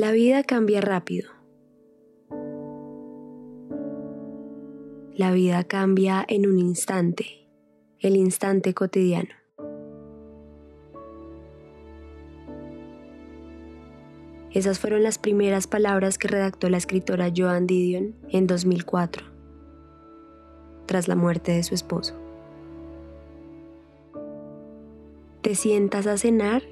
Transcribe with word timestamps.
La 0.00 0.12
vida 0.12 0.42
cambia 0.44 0.80
rápido. 0.80 1.28
La 5.14 5.30
vida 5.30 5.62
cambia 5.64 6.24
en 6.26 6.46
un 6.46 6.58
instante, 6.58 7.46
el 7.98 8.16
instante 8.16 8.72
cotidiano. 8.72 9.28
Esas 14.52 14.78
fueron 14.78 15.02
las 15.02 15.18
primeras 15.18 15.66
palabras 15.66 16.16
que 16.16 16.28
redactó 16.28 16.70
la 16.70 16.78
escritora 16.78 17.30
Joan 17.36 17.66
Didion 17.66 18.14
en 18.30 18.46
2004, 18.46 19.26
tras 20.86 21.08
la 21.08 21.14
muerte 21.14 21.52
de 21.52 21.62
su 21.62 21.74
esposo. 21.74 22.14
Te 25.42 25.54
sientas 25.54 26.06
a 26.06 26.16
cenar 26.16 26.62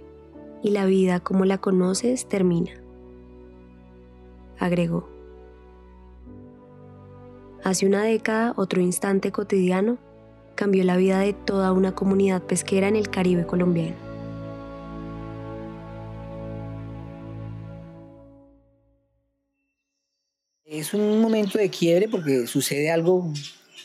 y 0.63 0.71
la 0.71 0.87
vida 0.87 1.21
como 1.21 1.45
la 1.45 1.59
conoces 1.59 2.27
termina 2.27 2.88
agregó. 4.59 5.09
Hace 7.65 7.87
una 7.87 8.05
década, 8.05 8.55
otro 8.57 8.81
instante 8.81 9.33
cotidiano 9.33 9.99
cambió 10.55 10.85
la 10.85 10.97
vida 10.97 11.21
de 11.21 11.33
toda 11.33 11.73
una 11.73 11.95
comunidad 11.95 12.43
pesquera 12.43 12.89
en 12.89 12.97
el 12.97 13.11
Caribe 13.11 13.47
colombiano. 13.47 13.97
Es 20.65 20.95
un 20.95 21.21
momento 21.21 21.59
de 21.59 21.71
quiebre 21.71 22.09
porque 22.09 22.47
sucede 22.47 22.91
algo 22.91 23.33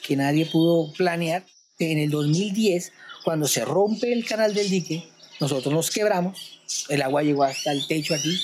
que 0.06 0.16
nadie 0.16 0.46
pudo 0.46 0.92
planear. 0.94 1.46
En 1.80 1.98
el 1.98 2.10
2010, 2.12 2.92
cuando 3.24 3.48
se 3.48 3.66
rompe 3.66 4.14
el 4.14 4.26
canal 4.26 4.54
del 4.54 4.70
dique, 4.70 5.04
nosotros 5.40 5.74
nos 5.74 5.90
quebramos, 5.90 6.62
el 6.90 7.02
agua 7.02 7.24
llegó 7.24 7.44
hasta 7.44 7.72
el 7.72 7.86
techo 7.88 8.14
aquí, 8.14 8.38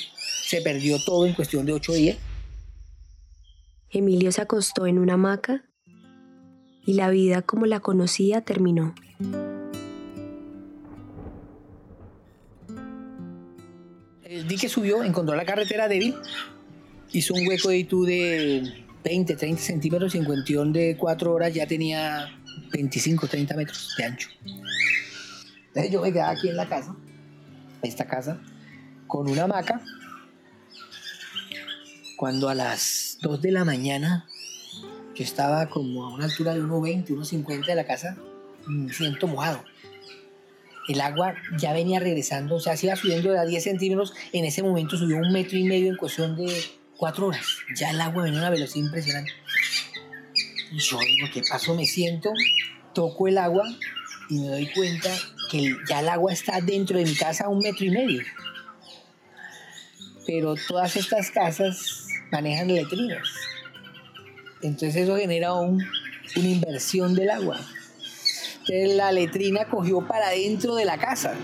se 0.49 0.61
perdió 0.61 0.97
todo 0.97 1.27
en 1.27 1.33
cuestión 1.33 1.63
de 1.67 1.73
ocho 1.73 1.93
días. 1.93 2.17
Emilio 3.91 4.31
se 4.31 4.41
acostó 4.41 4.87
en 4.87 4.97
una 4.97 5.13
hamaca 5.13 5.63
y 6.83 6.95
la 6.95 7.11
vida 7.11 7.43
como 7.43 7.67
la 7.67 7.81
conocía 7.81 8.41
terminó. 8.41 8.95
El 14.23 14.47
dique 14.47 14.69
subió, 14.69 15.03
encontró 15.03 15.35
la 15.35 15.45
carretera 15.45 15.87
débil, 15.87 16.15
hizo 17.11 17.35
un 17.35 17.47
hueco 17.47 17.69
de 17.69 17.83
YouTube 17.83 18.07
de 18.07 18.85
20, 19.03 19.35
30 19.35 19.61
centímetros 19.61 20.15
y 20.15 20.17
en 20.17 20.25
cuestión 20.25 20.73
de 20.73 20.97
cuatro 20.97 21.31
horas 21.31 21.53
ya 21.53 21.67
tenía 21.67 22.27
25, 22.73 23.27
30 23.27 23.55
metros 23.55 23.93
de 23.99 24.03
ancho. 24.03 24.29
Entonces 25.67 25.91
yo 25.91 26.01
me 26.01 26.11
quedaba 26.11 26.31
aquí 26.31 26.49
en 26.49 26.55
la 26.55 26.67
casa, 26.67 26.95
esta 27.83 28.07
casa, 28.07 28.41
con 29.05 29.29
una 29.29 29.43
hamaca 29.43 29.79
cuando 32.19 32.49
a 32.49 32.53
las 32.53 33.17
2 33.21 33.41
de 33.41 33.51
la 33.53 33.63
mañana 33.63 34.27
yo 35.15 35.23
estaba 35.23 35.69
como 35.69 36.03
a 36.03 36.13
una 36.13 36.25
altura 36.25 36.53
de 36.53 36.61
1,20, 36.61 37.07
1,50 37.07 37.65
de 37.65 37.75
la 37.75 37.85
casa, 37.85 38.17
me 38.67 38.91
siento 38.91 39.25
mojado. 39.25 39.63
El 40.89 40.99
agua 40.99 41.35
ya 41.57 41.71
venía 41.71 42.01
regresando, 42.01 42.55
o 42.55 42.59
sea, 42.59 42.75
se 42.75 42.87
iba 42.87 42.97
subiendo 42.97 43.31
de 43.31 43.39
a 43.39 43.45
10 43.45 43.63
centímetros, 43.63 44.13
en 44.33 44.43
ese 44.43 44.61
momento 44.61 44.97
subió 44.97 45.15
un 45.15 45.31
metro 45.31 45.57
y 45.57 45.63
medio 45.63 45.89
en 45.89 45.95
cuestión 45.95 46.35
de 46.35 46.53
4 46.97 47.25
horas. 47.25 47.45
Ya 47.73 47.91
el 47.91 48.01
agua 48.01 48.23
venía 48.23 48.39
a 48.39 48.41
una 48.41 48.49
velocidad 48.49 48.85
impresionante. 48.85 49.31
Y 50.73 50.77
yo 50.77 50.99
digo, 50.99 51.27
¿qué 51.33 51.41
pasó? 51.49 51.73
Me 51.73 51.85
siento, 51.85 52.31
toco 52.93 53.29
el 53.29 53.37
agua 53.37 53.63
y 54.29 54.39
me 54.39 54.47
doy 54.49 54.69
cuenta 54.73 55.09
que 55.49 55.73
ya 55.87 56.01
el 56.01 56.09
agua 56.09 56.33
está 56.33 56.59
dentro 56.59 56.97
de 56.97 57.05
mi 57.05 57.15
casa 57.15 57.45
a 57.45 57.47
un 57.47 57.59
metro 57.59 57.85
y 57.85 57.91
medio. 57.91 58.23
Pero 60.27 60.55
todas 60.67 60.97
estas 60.97 61.31
casas 61.31 62.08
manejan 62.31 62.67
letrinas. 62.67 63.27
Entonces 64.61 65.03
eso 65.03 65.15
genera 65.15 65.53
una 65.53 65.79
inversión 66.35 67.15
del 67.15 67.29
agua. 67.29 67.59
Entonces 68.59 68.95
la 68.95 69.11
letrina 69.11 69.65
cogió 69.65 70.05
para 70.05 70.29
dentro 70.31 70.75
de 70.75 70.85
la 70.85 70.97
casa. 70.97 71.35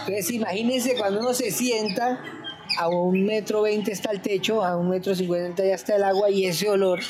Entonces 0.00 0.30
imagínense 0.30 0.94
cuando 0.96 1.20
uno 1.20 1.34
se 1.34 1.50
sienta, 1.50 2.24
a 2.78 2.88
un 2.88 3.24
metro 3.24 3.62
veinte 3.62 3.92
está 3.92 4.12
el 4.12 4.20
techo, 4.20 4.64
a 4.64 4.76
un 4.76 4.88
metro 4.88 5.14
cincuenta 5.14 5.64
ya 5.64 5.74
está 5.74 5.96
el 5.96 6.04
agua 6.04 6.30
y 6.30 6.46
ese 6.46 6.68
olor. 6.68 7.00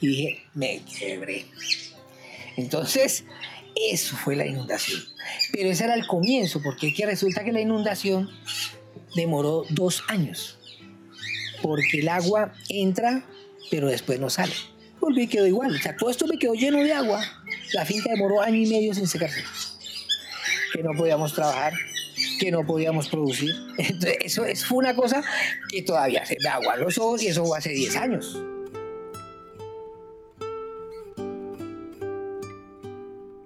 Y 0.00 0.06
dije, 0.08 0.42
me 0.54 0.80
quebré. 0.98 1.44
Entonces, 2.56 3.24
eso 3.74 4.16
fue 4.16 4.36
la 4.36 4.46
inundación. 4.46 5.00
Pero 5.52 5.70
ese 5.70 5.84
era 5.84 5.94
el 5.94 6.06
comienzo, 6.06 6.60
porque 6.62 6.88
es 6.88 6.94
que 6.94 7.06
resulta 7.06 7.44
que 7.44 7.52
la 7.52 7.60
inundación 7.60 8.30
demoró 9.14 9.64
dos 9.70 10.02
años 10.08 10.57
porque 11.62 12.00
el 12.00 12.08
agua 12.08 12.52
entra, 12.68 13.24
pero 13.70 13.88
después 13.88 14.20
no 14.20 14.30
sale. 14.30 14.52
Volví 15.00 15.22
y 15.22 15.26
quedó 15.28 15.46
igual. 15.46 15.74
O 15.74 15.78
sea, 15.78 15.96
todo 15.96 16.10
esto 16.10 16.26
me 16.26 16.38
quedó 16.38 16.54
lleno 16.54 16.78
de 16.78 16.92
agua. 16.92 17.22
La 17.72 17.84
finca 17.84 18.10
demoró 18.10 18.40
año 18.42 18.56
y 18.56 18.66
medio 18.66 18.94
sin 18.94 19.06
secarse. 19.06 19.42
Que 20.72 20.82
no 20.82 20.90
podíamos 20.96 21.32
trabajar, 21.34 21.72
que 22.40 22.50
no 22.50 22.66
podíamos 22.66 23.08
producir. 23.08 23.54
Entonces, 23.78 24.18
eso, 24.20 24.44
fue 24.66 24.78
una 24.78 24.94
cosa 24.94 25.22
que 25.70 25.82
todavía 25.82 26.24
se 26.26 26.36
me 26.42 26.48
agua 26.48 26.76
los 26.76 26.98
ojos 26.98 27.22
y 27.22 27.28
eso 27.28 27.54
hace 27.54 27.70
10 27.70 27.96
años. 27.96 28.38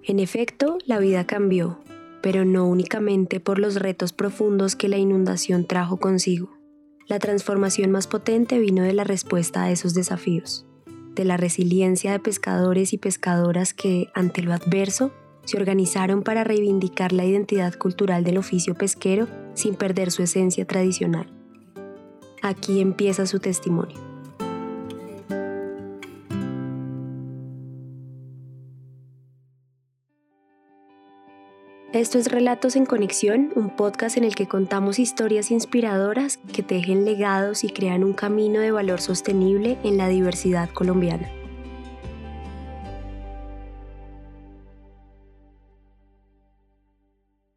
En 0.05 0.19
efecto, 0.19 0.79
la 0.85 0.99
vida 0.99 1.27
cambió, 1.27 1.79
pero 2.23 2.45
no 2.45 2.67
únicamente 2.67 3.41
por 3.41 3.59
los 3.59 3.77
retos 3.77 4.13
profundos 4.13 4.75
que 4.75 4.89
la 4.89 4.99
inundación 4.99 5.67
trajo 5.67 5.99
consigo. 5.99 6.62
La 7.09 7.19
transformación 7.19 7.91
más 7.91 8.07
potente 8.07 8.59
vino 8.59 8.83
de 8.83 8.93
la 8.93 9.05
respuesta 9.05 9.65
a 9.65 9.71
esos 9.71 9.95
desafíos, 9.95 10.67
de 11.15 11.25
la 11.25 11.37
resiliencia 11.37 12.13
de 12.13 12.21
pescadores 12.21 12.93
y 12.93 12.99
pescadoras 12.99 13.75
que, 13.75 14.09
ante 14.15 14.43
lo 14.43 14.53
adverso, 14.53 15.13
se 15.45 15.57
organizaron 15.57 16.23
para 16.23 16.45
reivindicar 16.45 17.13
la 17.13 17.25
identidad 17.25 17.75
cultural 17.75 18.23
del 18.23 18.39
oficio 18.39 18.75
pesquero 18.75 19.27
sin 19.55 19.75
perder 19.75 20.13
su 20.13 20.23
esencia 20.23 20.65
tradicional. 20.65 21.27
Aquí 22.43 22.81
empieza 22.81 23.27
su 23.27 23.41
testimonio. 23.41 24.12
Esto 31.93 32.19
es 32.19 32.33
Relatos 32.33 32.75
en 32.77 32.87
Conexión, 32.87 33.53
un 33.55 33.69
podcast 33.69 34.17
en 34.17 34.25
el 34.25 34.35
que 34.35 34.49
contamos 34.49 34.99
historias 34.99 35.51
inspiradoras 35.51 36.39
que 36.51 36.63
tejen 36.63 37.05
legados 37.05 37.65
y 37.65 37.69
crean 37.69 38.03
un 38.03 38.15
camino 38.15 38.61
de 38.61 38.71
valor 38.71 38.99
sostenible 38.99 39.77
en 39.85 39.99
la 39.99 40.09
diversidad 40.09 40.71
colombiana. 40.71 41.29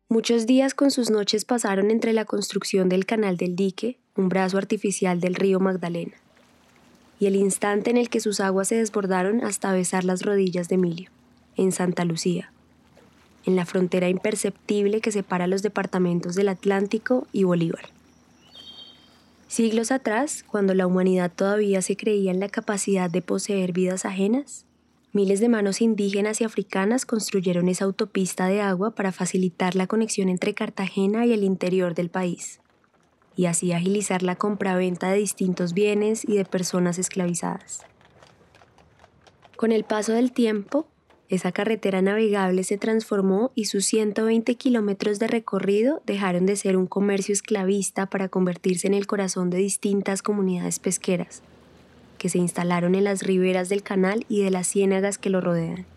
Muchos 0.09 0.45
días 0.45 0.73
con 0.73 0.91
sus 0.91 1.09
noches 1.09 1.45
pasaron 1.45 1.89
entre 1.89 2.11
la 2.11 2.25
construcción 2.25 2.89
del 2.89 3.05
canal 3.05 3.37
del 3.37 3.55
dique, 3.55 3.99
un 4.17 4.27
brazo 4.27 4.57
artificial 4.57 5.21
del 5.21 5.35
río 5.35 5.61
Magdalena, 5.61 6.15
y 7.21 7.27
el 7.27 7.37
instante 7.37 7.89
en 7.89 7.95
el 7.95 8.09
que 8.09 8.19
sus 8.19 8.41
aguas 8.41 8.67
se 8.67 8.75
desbordaron 8.75 9.45
hasta 9.45 9.71
besar 9.71 10.03
las 10.03 10.23
rodillas 10.23 10.67
de 10.67 10.75
Emilio, 10.75 11.09
en 11.55 11.71
Santa 11.71 12.03
Lucía 12.03 12.51
en 13.45 13.55
la 13.55 13.65
frontera 13.65 14.09
imperceptible 14.09 15.01
que 15.01 15.11
separa 15.11 15.47
los 15.47 15.61
departamentos 15.61 16.35
del 16.35 16.49
Atlántico 16.49 17.27
y 17.31 17.43
Bolívar. 17.43 17.89
Siglos 19.47 19.91
atrás, 19.91 20.43
cuando 20.43 20.73
la 20.73 20.87
humanidad 20.87 21.31
todavía 21.33 21.81
se 21.81 21.95
creía 21.95 22.31
en 22.31 22.39
la 22.39 22.49
capacidad 22.49 23.09
de 23.09 23.21
poseer 23.21 23.71
vidas 23.71 24.05
ajenas, 24.05 24.65
miles 25.13 25.39
de 25.39 25.47
manos 25.47 25.81
indígenas 25.81 26.41
y 26.41 26.43
africanas 26.43 27.05
construyeron 27.05 27.69
esa 27.69 27.85
autopista 27.85 28.47
de 28.47 28.61
agua 28.61 28.91
para 28.91 29.13
facilitar 29.13 29.75
la 29.75 29.87
conexión 29.87 30.27
entre 30.27 30.53
Cartagena 30.53 31.25
y 31.25 31.31
el 31.31 31.43
interior 31.43 31.95
del 31.95 32.09
país, 32.09 32.59
y 33.37 33.45
así 33.45 33.71
agilizar 33.71 34.23
la 34.23 34.35
compraventa 34.35 35.11
de 35.11 35.19
distintos 35.19 35.73
bienes 35.73 36.27
y 36.27 36.35
de 36.35 36.43
personas 36.43 36.97
esclavizadas. 36.97 37.85
Con 39.55 39.71
el 39.71 39.85
paso 39.85 40.11
del 40.11 40.33
tiempo, 40.33 40.87
esa 41.27 41.51
carretera 41.51 42.03
navegable 42.03 42.63
se 42.63 42.77
transformó 42.77 43.51
y 43.55 43.65
sus 43.65 43.85
120 43.85 44.55
kilómetros 44.55 45.17
de 45.17 45.27
recorrido 45.27 46.03
dejaron 46.05 46.45
de 46.45 46.55
ser 46.55 46.77
un 46.77 46.85
comercio 46.85 47.33
esclavista 47.33 48.05
para 48.05 48.29
convertirse 48.29 48.85
en 48.85 48.93
el 48.93 49.07
corazón 49.07 49.49
de 49.49 49.57
distintas 49.57 50.21
comunidades 50.21 50.77
pesqueras, 50.77 51.41
que 52.19 52.29
se 52.29 52.37
instalaron 52.37 52.93
en 52.93 53.05
las 53.05 53.23
riberas 53.23 53.69
del 53.69 53.81
canal 53.81 54.25
y 54.29 54.43
de 54.43 54.51
las 54.51 54.67
ciénagas 54.67 55.17
que 55.17 55.31
lo 55.31 55.41
rodean. 55.41 55.87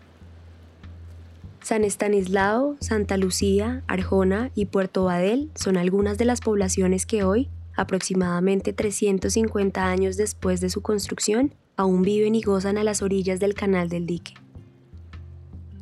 San 1.61 1.83
Estanislao, 1.83 2.77
Santa 2.79 3.17
Lucía, 3.17 3.83
Arjona 3.85 4.49
y 4.55 4.65
Puerto 4.65 5.03
Badel 5.03 5.51
son 5.53 5.77
algunas 5.77 6.17
de 6.17 6.25
las 6.25 6.41
poblaciones 6.41 7.05
que 7.05 7.23
hoy, 7.23 7.49
aproximadamente 7.75 8.73
350 8.73 9.85
años 9.85 10.17
después 10.17 10.59
de 10.59 10.71
su 10.71 10.81
construcción, 10.81 11.53
aún 11.75 12.01
viven 12.01 12.33
y 12.33 12.41
gozan 12.41 12.79
a 12.79 12.83
las 12.83 13.03
orillas 13.03 13.39
del 13.39 13.53
canal 13.53 13.89
del 13.89 14.07
dique 14.07 14.33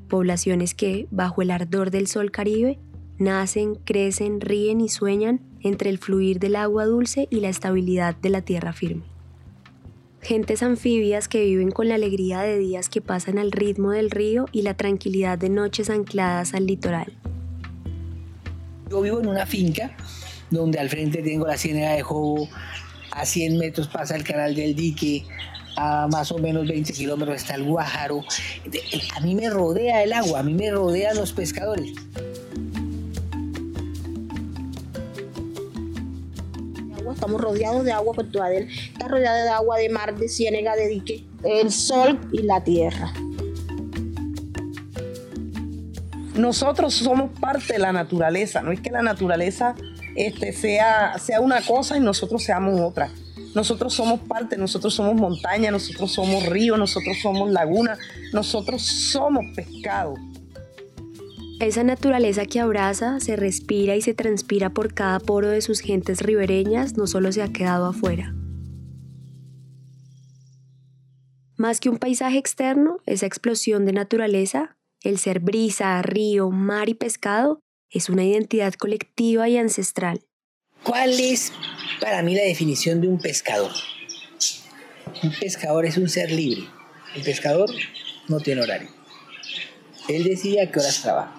poblaciones 0.08 0.74
que, 0.74 1.08
bajo 1.12 1.42
el 1.42 1.52
ardor 1.52 1.92
del 1.92 2.08
sol 2.08 2.32
caribe, 2.32 2.80
nacen, 3.18 3.76
crecen, 3.76 4.42
ríen 4.42 4.82
y 4.82 4.90
sueñan 4.90 5.42
entre 5.62 5.90
el 5.90 5.98
fluir 5.98 6.40
del 6.40 6.56
agua 6.56 6.86
dulce 6.86 7.28
y 7.30 7.42
la 7.42 7.50
estabilidad 7.50 8.16
de 8.16 8.30
la 8.30 8.42
tierra 8.42 8.74
firme. 8.74 9.04
Gentes 10.22 10.64
anfibias 10.64 11.28
que 11.28 11.44
viven 11.44 11.72
con 11.72 11.88
la 11.88 11.96
alegría 11.96 12.42
de 12.42 12.58
días 12.58 12.90
que 12.90 13.02
pasan 13.02 13.38
al 13.38 13.52
ritmo 13.52 13.92
del 13.92 14.10
río 14.10 14.46
y 14.52 14.64
la 14.64 14.74
tranquilidad 14.76 15.38
de 15.38 15.50
noches 15.50 15.90
ancladas 15.90 16.54
al 16.54 16.66
litoral. 16.66 17.14
Yo 18.90 19.02
vivo 19.02 19.20
en 19.20 19.28
una 19.28 19.46
finca 19.46 19.96
donde 20.50 20.80
al 20.80 20.90
frente 20.90 21.22
tengo 21.22 21.46
la 21.46 21.58
ciénaga 21.58 21.94
de 21.94 22.02
Jobo, 22.02 22.48
a 23.12 23.26
100 23.26 23.58
metros 23.58 23.88
pasa 23.88 24.16
el 24.16 24.24
canal 24.24 24.56
del 24.56 24.76
dique, 24.76 25.24
a 25.78 26.08
más 26.08 26.32
o 26.32 26.40
menos 26.40 26.68
20 26.68 26.92
kilómetros 26.92 27.38
está 27.38 27.56
el 27.56 27.64
Guájaro. 27.64 28.24
A 29.16 29.20
mí 29.22 29.36
me 29.36 29.50
rodea 29.50 30.04
el 30.04 30.12
agua, 30.12 30.40
a 30.40 30.44
mí 30.44 30.54
me 30.54 30.72
rodean 30.72 31.16
los 31.16 31.32
pescadores. 31.32 31.94
Estamos 37.14 37.42
rodeados 37.42 37.84
de 37.84 37.92
agua, 37.92 38.14
Puerto 38.14 38.44
Adel 38.44 38.70
está 38.70 39.08
rodeada 39.08 39.44
de 39.44 39.50
agua, 39.50 39.78
de 39.78 39.90
mar, 39.90 40.16
de 40.16 40.30
ciénaga, 40.30 40.76
de 40.76 40.88
dique, 40.88 41.26
el 41.44 41.72
sol 41.72 42.20
y 42.32 42.44
la 42.44 42.64
tierra. 42.64 43.12
Nosotros 46.36 46.94
somos 46.94 47.32
parte 47.40 47.74
de 47.74 47.80
la 47.80 47.92
naturaleza, 47.92 48.62
no 48.62 48.72
es 48.72 48.80
que 48.82 48.92
la 48.92 49.02
naturaleza 49.02 49.76
este, 50.16 50.54
sea, 50.54 51.18
sea 51.18 51.42
una 51.42 51.62
cosa 51.62 51.98
y 51.98 52.02
nosotros 52.02 52.44
seamos 52.44 52.80
otra. 52.80 53.10
Nosotros 53.58 53.96
somos 53.96 54.20
parte, 54.20 54.56
nosotros 54.56 54.94
somos 54.94 55.16
montaña, 55.16 55.72
nosotros 55.72 56.12
somos 56.12 56.46
río, 56.46 56.78
nosotros 56.78 57.18
somos 57.20 57.50
laguna, 57.50 57.98
nosotros 58.32 58.84
somos 58.84 59.44
pescado. 59.56 60.14
Esa 61.60 61.84
naturaleza 61.84 62.46
que 62.46 62.60
abraza, 62.60 63.20
se 63.20 63.36
respira 63.36 63.96
y 63.96 64.04
se 64.04 64.14
transpira 64.14 64.70
por 64.70 64.94
cada 64.94 65.20
poro 65.20 65.50
de 65.50 65.62
sus 65.62 65.80
gentes 65.80 66.22
ribereñas 66.22 66.98
no 66.98 67.08
solo 67.08 67.32
se 67.32 67.42
ha 67.42 67.48
quedado 67.48 67.88
afuera. 67.88 68.36
Más 71.58 71.80
que 71.80 71.90
un 71.90 71.98
paisaje 71.98 72.38
externo, 72.38 73.00
esa 73.08 73.26
explosión 73.26 73.88
de 73.88 73.94
naturaleza, 73.94 74.78
el 75.02 75.18
ser 75.18 75.40
brisa, 75.40 76.00
río, 76.04 76.52
mar 76.52 76.90
y 76.90 76.94
pescado, 76.94 77.60
es 77.90 78.08
una 78.08 78.24
identidad 78.24 78.76
colectiva 78.76 79.50
y 79.50 79.58
ancestral. 79.58 80.27
¿Cuál 80.84 81.20
es 81.20 81.52
para 82.00 82.22
mí 82.22 82.36
la 82.36 82.44
definición 82.44 83.02
de 83.02 83.08
un 83.08 83.20
pescador? 83.20 83.72
Un 85.24 85.34
pescador 85.34 85.86
es 85.86 85.98
un 85.98 86.10
ser 86.10 86.32
libre. 86.32 86.68
El 87.16 87.24
pescador 87.24 87.70
no 88.28 88.40
tiene 88.40 88.62
horario. 88.62 88.90
Él 90.08 90.24
decide 90.24 90.62
a 90.62 90.72
qué 90.72 90.80
horas 90.80 91.02
trabaja. 91.02 91.36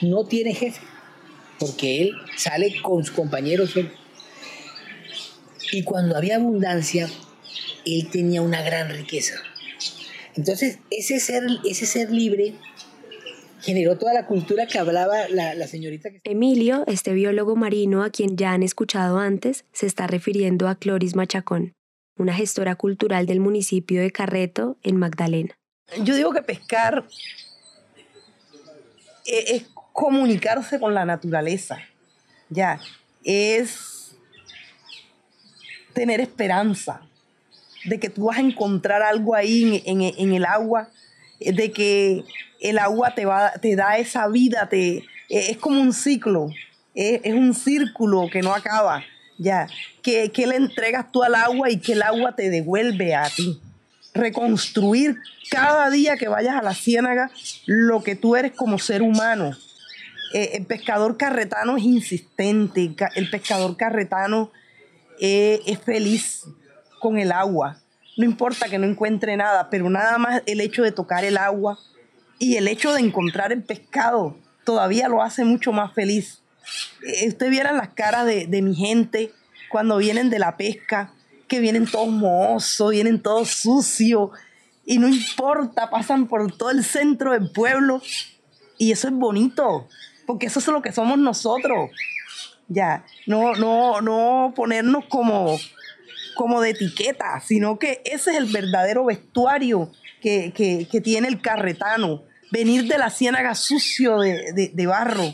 No 0.00 0.24
tiene 0.26 0.54
jefe, 0.54 0.80
porque 1.58 2.02
él 2.02 2.12
sale 2.36 2.80
con 2.80 3.04
sus 3.04 3.14
compañeros. 3.14 3.74
Y 5.72 5.82
cuando 5.82 6.16
había 6.16 6.36
abundancia, 6.36 7.08
él 7.84 8.08
tenía 8.10 8.40
una 8.40 8.62
gran 8.62 8.88
riqueza. 8.88 9.34
Entonces, 10.36 10.78
ese 10.90 11.20
ser, 11.20 11.42
ese 11.64 11.86
ser 11.86 12.10
libre 12.10 12.54
generó 13.62 13.96
toda 13.98 14.14
la 14.14 14.26
cultura 14.26 14.66
que 14.66 14.78
hablaba 14.78 15.28
la, 15.28 15.66
señorita. 15.66 16.10
Emilio, 16.24 16.84
este 16.86 17.12
biólogo 17.12 17.56
marino 17.56 18.02
a 18.02 18.10
quien 18.10 18.36
ya 18.36 18.52
han 18.52 18.62
escuchado 18.62 19.18
antes, 19.18 19.64
se 19.72 19.86
está 19.86 20.06
refiriendo 20.06 20.68
a 20.68 20.76
Cloris 20.76 21.14
Machacón, 21.14 21.72
una 22.16 22.34
gestora 22.34 22.74
cultural 22.74 23.26
del 23.26 23.40
municipio 23.40 24.00
de 24.00 24.10
Carreto, 24.10 24.78
en 24.82 24.96
Magdalena. 24.96 25.54
Yo 26.02 26.14
digo 26.14 26.32
que 26.32 26.42
pescar 26.42 27.06
e, 29.26 29.56
es, 29.56 29.66
comunicarse 29.92 30.78
con 30.78 30.94
la 30.94 31.04
naturaleza, 31.04 31.78
ya, 32.48 32.80
es 33.24 34.16
tener 35.92 36.20
esperanza 36.20 37.02
de 37.84 37.98
que 37.98 38.08
tú 38.08 38.26
vas 38.26 38.38
a 38.38 38.40
encontrar 38.40 39.02
algo 39.02 39.34
ahí 39.34 39.82
en, 39.84 40.02
en 40.02 40.32
el 40.32 40.44
agua, 40.44 40.90
de 41.40 41.72
que 41.72 42.24
el 42.60 42.78
agua 42.78 43.14
te, 43.14 43.24
va, 43.24 43.52
te 43.52 43.76
da 43.76 43.96
esa 43.98 44.28
vida, 44.28 44.68
te, 44.68 44.98
e, 45.28 45.50
es 45.50 45.56
como 45.56 45.80
un 45.80 45.92
ciclo, 45.92 46.50
es, 46.94 47.32
un 47.32 47.54
círculo 47.54 48.28
que 48.30 48.42
no 48.42 48.54
acaba, 48.54 49.02
ya, 49.38 49.66
que, 50.02 50.30
que 50.30 50.46
le 50.46 50.56
entregas 50.56 51.10
tú 51.10 51.22
al 51.22 51.34
agua 51.34 51.70
y 51.70 51.78
que 51.78 51.92
el 51.92 52.02
agua 52.02 52.34
te 52.36 52.50
devuelve 52.50 53.14
a 53.14 53.28
ti. 53.28 53.60
Reconstruir 54.12 55.18
cada 55.50 55.88
día 55.88 56.16
que 56.16 56.28
vayas 56.28 56.56
a 56.56 56.62
la 56.62 56.74
ciénaga 56.74 57.30
lo 57.66 58.02
que 58.02 58.16
tú 58.16 58.36
eres 58.36 58.52
como 58.52 58.78
ser 58.78 59.02
humano. 59.02 59.56
Eh, 60.32 60.50
el 60.54 60.66
pescador 60.66 61.16
carretano 61.16 61.76
es 61.76 61.84
insistente, 61.84 62.94
el 63.14 63.30
pescador 63.30 63.76
carretano 63.76 64.50
eh, 65.20 65.60
es 65.66 65.78
feliz 65.80 66.44
con 67.00 67.18
el 67.18 67.32
agua. 67.32 67.80
No 68.16 68.24
importa 68.24 68.68
que 68.68 68.78
no 68.78 68.86
encuentre 68.86 69.36
nada, 69.36 69.70
pero 69.70 69.90
nada 69.90 70.18
más 70.18 70.42
el 70.46 70.60
hecho 70.60 70.82
de 70.82 70.92
tocar 70.92 71.24
el 71.24 71.36
agua, 71.36 71.78
y 72.40 72.56
el 72.56 72.66
hecho 72.66 72.94
de 72.94 73.00
encontrar 73.00 73.52
el 73.52 73.62
pescado 73.62 74.34
todavía 74.64 75.08
lo 75.08 75.22
hace 75.22 75.44
mucho 75.44 75.72
más 75.72 75.92
feliz. 75.92 76.42
Eh, 77.06 77.28
usted 77.28 77.50
viera 77.50 77.70
las 77.72 77.90
caras 77.90 78.26
de, 78.26 78.62
mi 78.62 78.74
gente 78.74 79.30
cuando 79.70 79.98
vienen 79.98 80.30
de 80.30 80.38
la 80.38 80.56
pesca, 80.56 81.12
que 81.46 81.60
vienen 81.60 81.86
todos 81.86 82.08
mohosos, 82.08 82.90
vienen 82.90 83.20
todos 83.20 83.50
sucios, 83.50 84.30
y 84.86 84.98
no 84.98 85.06
importa, 85.06 85.90
pasan 85.90 86.26
por 86.26 86.50
todo 86.56 86.70
el 86.70 86.82
centro 86.82 87.32
del 87.32 87.52
pueblo, 87.52 88.00
y 88.78 88.90
eso 88.90 89.08
es 89.08 89.14
bonito, 89.14 89.86
porque 90.26 90.46
eso 90.46 90.60
es 90.60 90.66
lo 90.68 90.80
que 90.80 90.92
somos 90.92 91.18
nosotros. 91.18 91.90
Ya, 92.68 93.04
no, 93.26 93.54
no, 93.56 94.00
no 94.00 94.54
ponernos 94.56 95.04
como, 95.06 95.58
como 96.34 96.60
de 96.62 96.70
etiqueta, 96.70 97.40
sino 97.40 97.78
que 97.78 98.00
ese 98.04 98.30
es 98.30 98.38
el 98.38 98.46
verdadero 98.46 99.04
vestuario 99.04 99.92
que, 100.22 100.52
que 100.90 101.00
tiene 101.00 101.28
el 101.28 101.42
carretano 101.42 102.29
venir 102.50 102.86
de 102.86 102.98
la 102.98 103.10
ciénaga 103.10 103.54
sucio 103.54 104.18
de, 104.18 104.86
barro, 104.86 105.32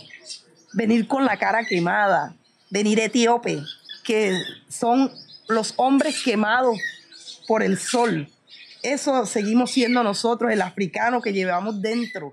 venir 0.75 1.09
con 1.09 1.25
la 1.25 1.39
cara 1.39 1.65
quemada, 1.65 2.37
venir 2.71 3.01
etíope, 3.01 3.63
que 4.05 4.39
son 4.69 5.11
los 5.49 5.75
hombres 5.77 6.23
quemados 6.23 6.79
por 7.49 7.63
el 7.63 7.79
sol. 7.79 8.29
Eso 8.83 9.27
seguimos 9.27 9.73
siendo 9.73 10.03
nosotros, 10.03 10.53
el 10.53 10.63
africano 10.63 11.21
que 11.21 11.33
llevamos 11.33 11.81
dentro. 11.83 12.33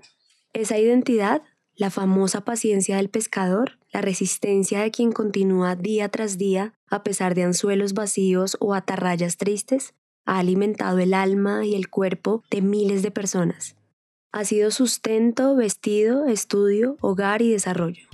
Esa 0.52 0.78
identidad, 0.78 1.42
la 1.74 1.90
famosa 1.90 2.42
paciencia 2.42 2.96
del 2.96 3.08
pescador, 3.08 3.78
la 3.92 4.00
resistencia 4.00 4.80
de 4.80 4.90
quien 4.90 5.10
continúa 5.12 5.74
día 5.74 6.08
tras 6.08 6.38
día 6.38 6.74
a 6.88 7.02
pesar 7.02 7.34
de 7.34 7.42
anzuelos 7.42 7.94
vacíos 7.94 8.56
o 8.60 8.74
atarrayas 8.74 9.36
tristes, 9.36 9.94
ha 10.26 10.38
alimentado 10.38 10.98
el 10.98 11.12
alma 11.12 11.64
y 11.64 11.74
el 11.74 11.88
cuerpo 11.90 12.44
de 12.50 12.62
miles 12.62 13.02
de 13.02 13.10
personas 13.10 13.76
ha 14.34 14.44
sido 14.44 14.72
sustento, 14.72 15.54
vestido, 15.54 16.26
estudio, 16.26 16.96
hogar 17.00 17.40
y 17.40 17.52
desarrollo. 17.52 18.08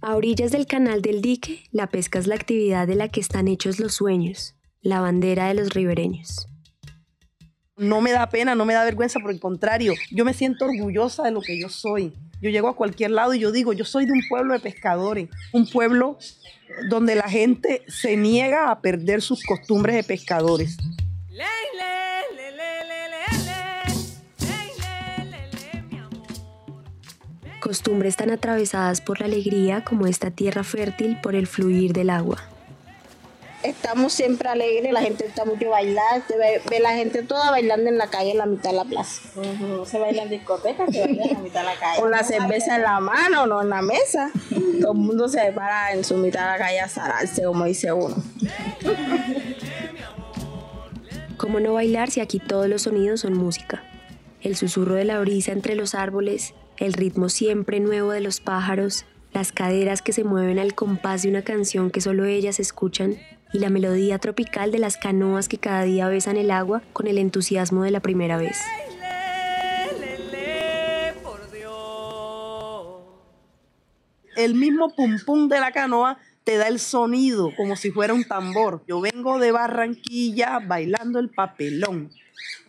A 0.00 0.16
orillas 0.16 0.52
del 0.52 0.66
canal 0.66 1.02
del 1.02 1.20
dique, 1.20 1.64
la 1.70 1.88
pesca 1.88 2.18
es 2.18 2.26
la 2.26 2.36
actividad 2.36 2.86
de 2.86 2.94
la 2.94 3.10
que 3.10 3.20
están 3.20 3.46
hechos 3.46 3.78
los 3.78 3.92
sueños, 3.92 4.54
la 4.80 5.02
bandera 5.02 5.48
de 5.48 5.54
los 5.54 5.74
ribereños. 5.74 6.48
No 7.76 8.00
me 8.00 8.12
da 8.12 8.30
pena, 8.30 8.54
no 8.54 8.64
me 8.64 8.72
da 8.72 8.84
vergüenza, 8.84 9.20
por 9.20 9.32
el 9.32 9.38
contrario, 9.38 9.92
yo 10.10 10.24
me 10.24 10.32
siento 10.32 10.64
orgullosa 10.64 11.24
de 11.24 11.32
lo 11.32 11.42
que 11.42 11.60
yo 11.60 11.68
soy. 11.68 12.14
Yo 12.40 12.48
llego 12.48 12.68
a 12.68 12.76
cualquier 12.76 13.10
lado 13.10 13.34
y 13.34 13.40
yo 13.40 13.52
digo, 13.52 13.74
yo 13.74 13.84
soy 13.84 14.06
de 14.06 14.12
un 14.12 14.22
pueblo 14.30 14.54
de 14.54 14.60
pescadores, 14.60 15.28
un 15.52 15.68
pueblo 15.68 16.16
donde 16.88 17.16
la 17.16 17.28
gente 17.28 17.82
se 17.86 18.16
niega 18.16 18.70
a 18.70 18.80
perder 18.80 19.20
sus 19.20 19.44
costumbres 19.44 19.94
de 19.96 20.04
pescadores. 20.04 20.78
Costumbres 27.64 28.16
tan 28.16 28.30
atravesadas 28.30 29.00
por 29.00 29.20
la 29.20 29.26
alegría 29.26 29.82
como 29.84 30.06
esta 30.06 30.30
tierra 30.30 30.64
fértil 30.64 31.18
por 31.22 31.34
el 31.34 31.46
fluir 31.46 31.94
del 31.94 32.10
agua. 32.10 32.36
Estamos 33.62 34.12
siempre 34.12 34.50
alegres, 34.50 34.92
la 34.92 35.00
gente 35.00 35.24
está 35.24 35.46
mucho 35.46 35.70
bailar, 35.70 36.22
se 36.28 36.36
ve, 36.36 36.80
la 36.80 36.92
gente 36.92 37.22
toda 37.22 37.50
bailando 37.50 37.88
en 37.88 37.96
la 37.96 38.08
calle 38.08 38.32
en 38.32 38.36
la 38.36 38.44
mitad 38.44 38.68
de 38.68 38.76
la 38.76 38.84
plaza. 38.84 39.22
No 39.60 39.86
se 39.86 39.98
baila 39.98 40.24
en 40.24 40.28
discotecas, 40.28 40.90
se 40.92 41.00
baila 41.00 41.24
en 41.24 41.32
la 41.32 41.38
mitad 41.38 41.60
de 41.60 41.66
la 41.66 41.74
calle. 41.76 42.00
Con 42.02 42.10
la 42.10 42.22
cerveza 42.22 42.76
en 42.76 42.82
la 42.82 43.00
mano, 43.00 43.46
no 43.46 43.62
en 43.62 43.70
la 43.70 43.80
mesa. 43.80 44.30
Todo 44.82 44.92
el 44.92 44.98
mundo 44.98 45.26
se 45.28 45.50
para 45.52 45.94
en 45.94 46.04
su 46.04 46.18
mitad 46.18 46.40
de 46.40 46.58
la 46.58 46.58
calle 46.58 46.80
a 46.80 46.88
zararse, 46.90 47.44
como 47.44 47.64
dice 47.64 47.90
uno. 47.94 48.16
¿Cómo 51.38 51.60
no 51.60 51.72
bailar 51.72 52.10
si 52.10 52.20
aquí 52.20 52.40
todos 52.40 52.68
los 52.68 52.82
sonidos 52.82 53.20
son 53.20 53.32
música? 53.32 53.82
El 54.42 54.54
susurro 54.54 54.96
de 54.96 55.04
la 55.04 55.18
brisa 55.20 55.52
entre 55.52 55.74
los 55.74 55.94
árboles, 55.94 56.52
el 56.78 56.92
ritmo 56.92 57.28
siempre 57.28 57.80
nuevo 57.80 58.10
de 58.10 58.20
los 58.20 58.40
pájaros, 58.40 59.04
las 59.32 59.52
caderas 59.52 60.02
que 60.02 60.12
se 60.12 60.24
mueven 60.24 60.58
al 60.58 60.74
compás 60.74 61.22
de 61.22 61.28
una 61.28 61.42
canción 61.42 61.90
que 61.90 62.00
solo 62.00 62.24
ellas 62.24 62.60
escuchan 62.60 63.16
y 63.52 63.58
la 63.58 63.70
melodía 63.70 64.18
tropical 64.18 64.72
de 64.72 64.78
las 64.78 64.96
canoas 64.96 65.48
que 65.48 65.58
cada 65.58 65.82
día 65.82 66.08
besan 66.08 66.36
el 66.36 66.50
agua 66.50 66.82
con 66.92 67.06
el 67.06 67.18
entusiasmo 67.18 67.82
de 67.82 67.90
la 67.90 68.00
primera 68.00 68.36
vez. 68.36 68.58
el 74.36 74.54
mismo 74.54 74.94
pum 74.94 75.16
pum 75.24 75.48
de 75.48 75.60
la 75.60 75.72
canoa 75.72 76.18
te 76.44 76.58
da 76.58 76.68
el 76.68 76.78
sonido 76.78 77.50
como 77.56 77.74
si 77.74 77.90
fuera 77.90 78.14
un 78.14 78.24
tambor. 78.24 78.84
Yo 78.86 79.00
vengo 79.00 79.38
de 79.38 79.50
Barranquilla 79.50 80.60
bailando 80.60 81.18
el 81.18 81.30
papelón. 81.30 82.10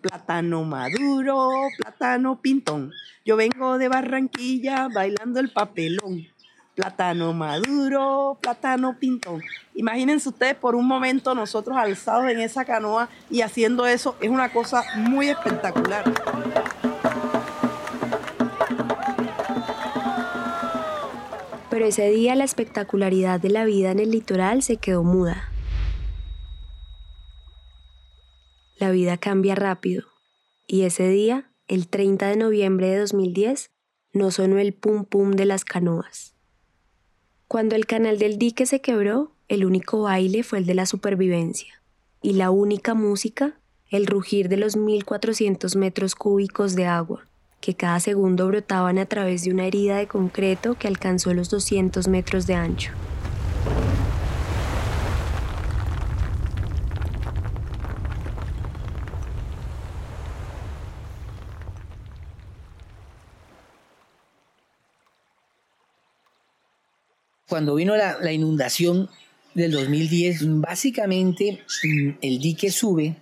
Plátano 0.02 0.64
maduro, 0.64 1.50
plátano 1.78 2.42
pintón. 2.42 2.92
Yo 3.26 3.36
vengo 3.36 3.78
de 3.78 3.90
Barranquilla 3.90 4.88
bailando 4.94 5.40
el 5.40 5.52
papelón. 5.52 6.26
Plátano 6.74 7.34
maduro, 7.34 8.38
plátano 8.42 8.98
pintón. 8.98 9.42
Imagínense 9.74 10.30
ustedes 10.30 10.56
por 10.56 10.76
un 10.76 10.88
momento 10.88 11.36
nosotros 11.36 11.78
alzados 11.78 12.30
en 12.30 12.40
esa 12.40 12.66
canoa 12.66 13.10
y 13.30 13.42
haciendo 13.42 13.86
eso. 13.86 14.16
Es 14.22 14.30
una 14.30 14.52
cosa 14.52 14.84
muy 14.96 15.30
espectacular. 15.30 16.04
Pero 21.76 21.88
ese 21.88 22.10
día 22.10 22.36
la 22.36 22.46
espectacularidad 22.46 23.38
de 23.42 23.50
la 23.50 23.66
vida 23.66 23.92
en 23.92 24.00
el 24.00 24.12
litoral 24.12 24.64
se 24.64 24.78
quedó 24.78 25.04
muda. 25.04 25.52
La 28.78 28.92
vida 28.92 29.18
cambia 29.18 29.56
rápido 29.56 30.06
y 30.68 30.84
ese 30.84 31.10
día, 31.10 31.52
el 31.68 31.90
30 31.90 32.30
de 32.30 32.38
noviembre 32.38 32.88
de 32.88 33.00
2010, 33.00 33.72
no 34.14 34.32
sonó 34.32 34.58
el 34.58 34.74
pum 34.74 35.04
pum 35.04 35.32
de 35.32 35.44
las 35.44 35.66
canoas. 35.66 36.34
Cuando 37.50 37.76
el 37.76 37.86
canal 37.86 38.20
del 38.20 38.38
dique 38.38 38.66
se 38.66 38.80
quebró, 38.80 39.34
el 39.50 39.66
único 39.66 40.04
baile 40.04 40.44
fue 40.44 40.60
el 40.60 40.66
de 40.66 40.76
la 40.76 40.86
supervivencia 40.86 41.82
y 42.22 42.36
la 42.36 42.52
única 42.52 42.94
música, 42.94 43.60
el 43.90 44.08
rugir 44.08 44.48
de 44.48 44.56
los 44.56 44.78
1400 44.78 45.76
metros 45.76 46.16
cúbicos 46.16 46.76
de 46.76 46.86
agua 46.86 47.28
que 47.66 47.74
cada 47.74 48.00
segundo 48.00 48.46
brotaban 48.46 49.00
a 49.00 49.08
través 49.08 49.44
de 49.44 49.52
una 49.52 49.66
herida 49.66 49.98
de 49.98 50.06
concreto 50.06 50.76
que 50.76 50.88
alcanzó 50.88 51.34
los 51.34 51.50
200 51.50 52.08
metros 52.08 52.46
de 52.46 52.54
ancho. 52.54 52.92
Cuando 67.50 67.74
vino 67.74 67.96
la, 67.96 68.20
la 68.22 68.32
inundación 68.32 69.10
del 69.56 69.72
2010, 69.72 70.60
básicamente 70.60 71.64
mm, 71.84 72.10
el 72.22 72.40
dique 72.40 72.70
sube 72.70 73.16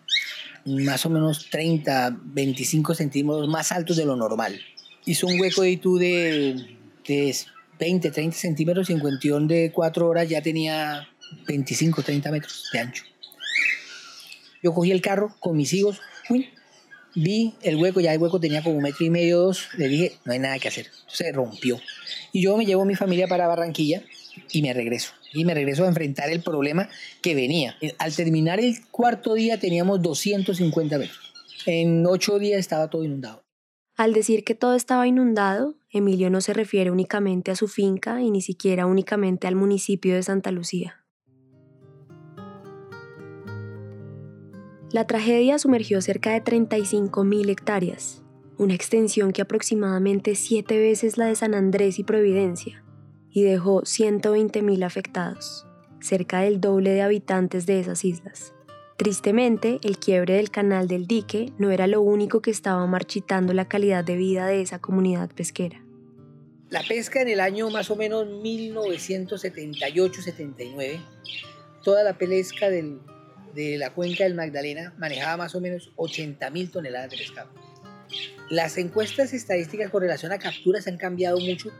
más 0.65 1.05
o 1.05 1.09
menos 1.09 1.49
30, 1.49 2.17
25 2.23 2.95
centímetros 2.95 3.47
más 3.47 3.71
altos 3.71 3.97
de 3.97 4.05
lo 4.05 4.15
normal. 4.15 4.59
Hizo 5.05 5.27
un 5.27 5.39
hueco 5.39 5.63
de 5.63 5.77
de, 5.77 6.77
de 7.07 7.35
20, 7.79 8.11
30 8.11 8.37
centímetros 8.37 8.89
y 8.89 8.93
en 8.93 8.99
cuestión 8.99 9.47
de 9.47 9.71
4 9.73 10.07
horas 10.07 10.29
ya 10.29 10.41
tenía 10.41 11.07
25, 11.47 12.03
30 12.03 12.31
metros 12.31 12.69
de 12.71 12.79
ancho. 12.79 13.03
Yo 14.61 14.73
cogí 14.73 14.91
el 14.91 15.01
carro 15.01 15.35
con 15.39 15.57
mis 15.57 15.73
hijos, 15.73 15.99
vi 17.15 17.53
el 17.61 17.75
hueco, 17.75 17.99
ya 17.99 18.13
el 18.13 18.19
hueco 18.19 18.39
tenía 18.39 18.63
como 18.63 18.77
un 18.77 18.83
metro 18.83 19.05
y 19.05 19.09
medio, 19.09 19.39
dos, 19.39 19.67
le 19.77 19.89
dije, 19.89 20.17
no 20.23 20.31
hay 20.31 20.39
nada 20.39 20.57
que 20.59 20.69
hacer, 20.69 20.87
se 21.07 21.31
rompió. 21.33 21.79
Y 22.31 22.43
yo 22.43 22.55
me 22.55 22.65
llevo 22.65 22.83
a 22.83 22.85
mi 22.85 22.95
familia 22.95 23.27
para 23.27 23.47
Barranquilla 23.47 24.03
y 24.51 24.61
me 24.61 24.73
regreso. 24.73 25.13
Y 25.33 25.45
me 25.45 25.53
regreso 25.53 25.83
a 25.83 25.87
enfrentar 25.87 26.29
el 26.29 26.41
problema 26.41 26.89
que 27.21 27.35
venía. 27.35 27.75
Al 27.97 28.15
terminar 28.15 28.59
el 28.59 28.75
cuarto 28.91 29.33
día 29.33 29.59
teníamos 29.59 30.01
250 30.01 30.97
metros. 30.97 31.33
En 31.65 32.05
ocho 32.05 32.39
días 32.39 32.59
estaba 32.59 32.89
todo 32.89 33.03
inundado. 33.03 33.43
Al 33.95 34.13
decir 34.13 34.43
que 34.43 34.55
todo 34.55 34.75
estaba 34.75 35.07
inundado, 35.07 35.75
Emilio 35.91 36.29
no 36.29 36.41
se 36.41 36.53
refiere 36.53 36.89
únicamente 36.89 37.51
a 37.51 37.55
su 37.55 37.67
finca 37.67 38.21
y 38.21 38.31
ni 38.31 38.41
siquiera 38.41 38.87
únicamente 38.87 39.47
al 39.47 39.55
municipio 39.55 40.15
de 40.15 40.23
Santa 40.23 40.51
Lucía. 40.51 41.05
La 44.91 45.07
tragedia 45.07 45.57
sumergió 45.57 46.01
cerca 46.01 46.31
de 46.31 46.43
35.000 46.43 47.49
hectáreas, 47.49 48.23
una 48.57 48.75
extensión 48.75 49.31
que 49.31 49.41
aproximadamente 49.41 50.35
siete 50.35 50.77
veces 50.79 51.17
la 51.17 51.25
de 51.25 51.35
San 51.35 51.55
Andrés 51.55 51.97
y 51.97 52.03
Providencia, 52.03 52.83
y 53.33 53.43
dejó 53.43 53.81
120.000 53.81 54.85
afectados, 54.85 55.65
cerca 55.99 56.41
del 56.41 56.61
doble 56.61 56.91
de 56.91 57.01
habitantes 57.01 57.65
de 57.65 57.79
esas 57.79 58.05
islas. 58.05 58.53
Tristemente, 58.95 59.79
el 59.83 59.97
quiebre 59.97 60.35
del 60.35 60.51
canal 60.51 60.87
del 60.87 61.07
dique 61.07 61.51
no 61.57 61.71
era 61.71 61.87
lo 61.87 62.01
único 62.01 62.43
que 62.43 62.51
estaba 62.51 62.85
marchitando 62.85 63.51
la 63.53 63.67
calidad 63.67 64.03
de 64.03 64.15
vida 64.15 64.45
de 64.45 64.61
esa 64.61 64.77
comunidad 64.79 65.31
pesquera. 65.31 65.83
La 66.69 66.83
pesca 66.83 67.19
en 67.21 67.29
el 67.29 67.39
año 67.39 67.71
más 67.71 67.89
o 67.89 67.95
menos 67.95 68.27
1978-79, 68.27 70.99
toda 71.83 72.03
la 72.03 72.15
pesca 72.17 72.69
de 72.69 72.99
la 73.77 73.93
cuenca 73.93 74.25
del 74.25 74.35
Magdalena 74.35 74.93
manejaba 74.97 75.37
más 75.37 75.55
o 75.55 75.61
menos 75.61 75.91
80.000 75.97 76.71
toneladas 76.71 77.09
de 77.09 77.17
pescado. 77.17 77.49
Las 78.49 78.77
encuestas 78.77 79.33
estadísticas 79.33 79.89
con 79.89 80.01
relación 80.01 80.31
a 80.31 80.37
capturas 80.37 80.85
han 80.87 80.97
cambiado 80.97 81.39
mucho 81.39 81.71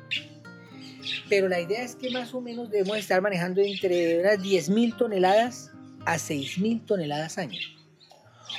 pero 1.30 1.48
la 1.48 1.60
idea 1.60 1.84
es 1.84 1.96
que 1.96 2.10
más 2.12 2.34
o 2.34 2.42
menos 2.42 2.70
debemos 2.70 2.98
estar 2.98 3.22
manejando 3.22 3.62
entre 3.62 4.20
unas 4.20 4.40
10.000 4.40 4.98
toneladas 4.98 5.72
a 6.06 6.16
6.000 6.16 6.86
toneladas 6.86 7.38
año. 7.38 7.60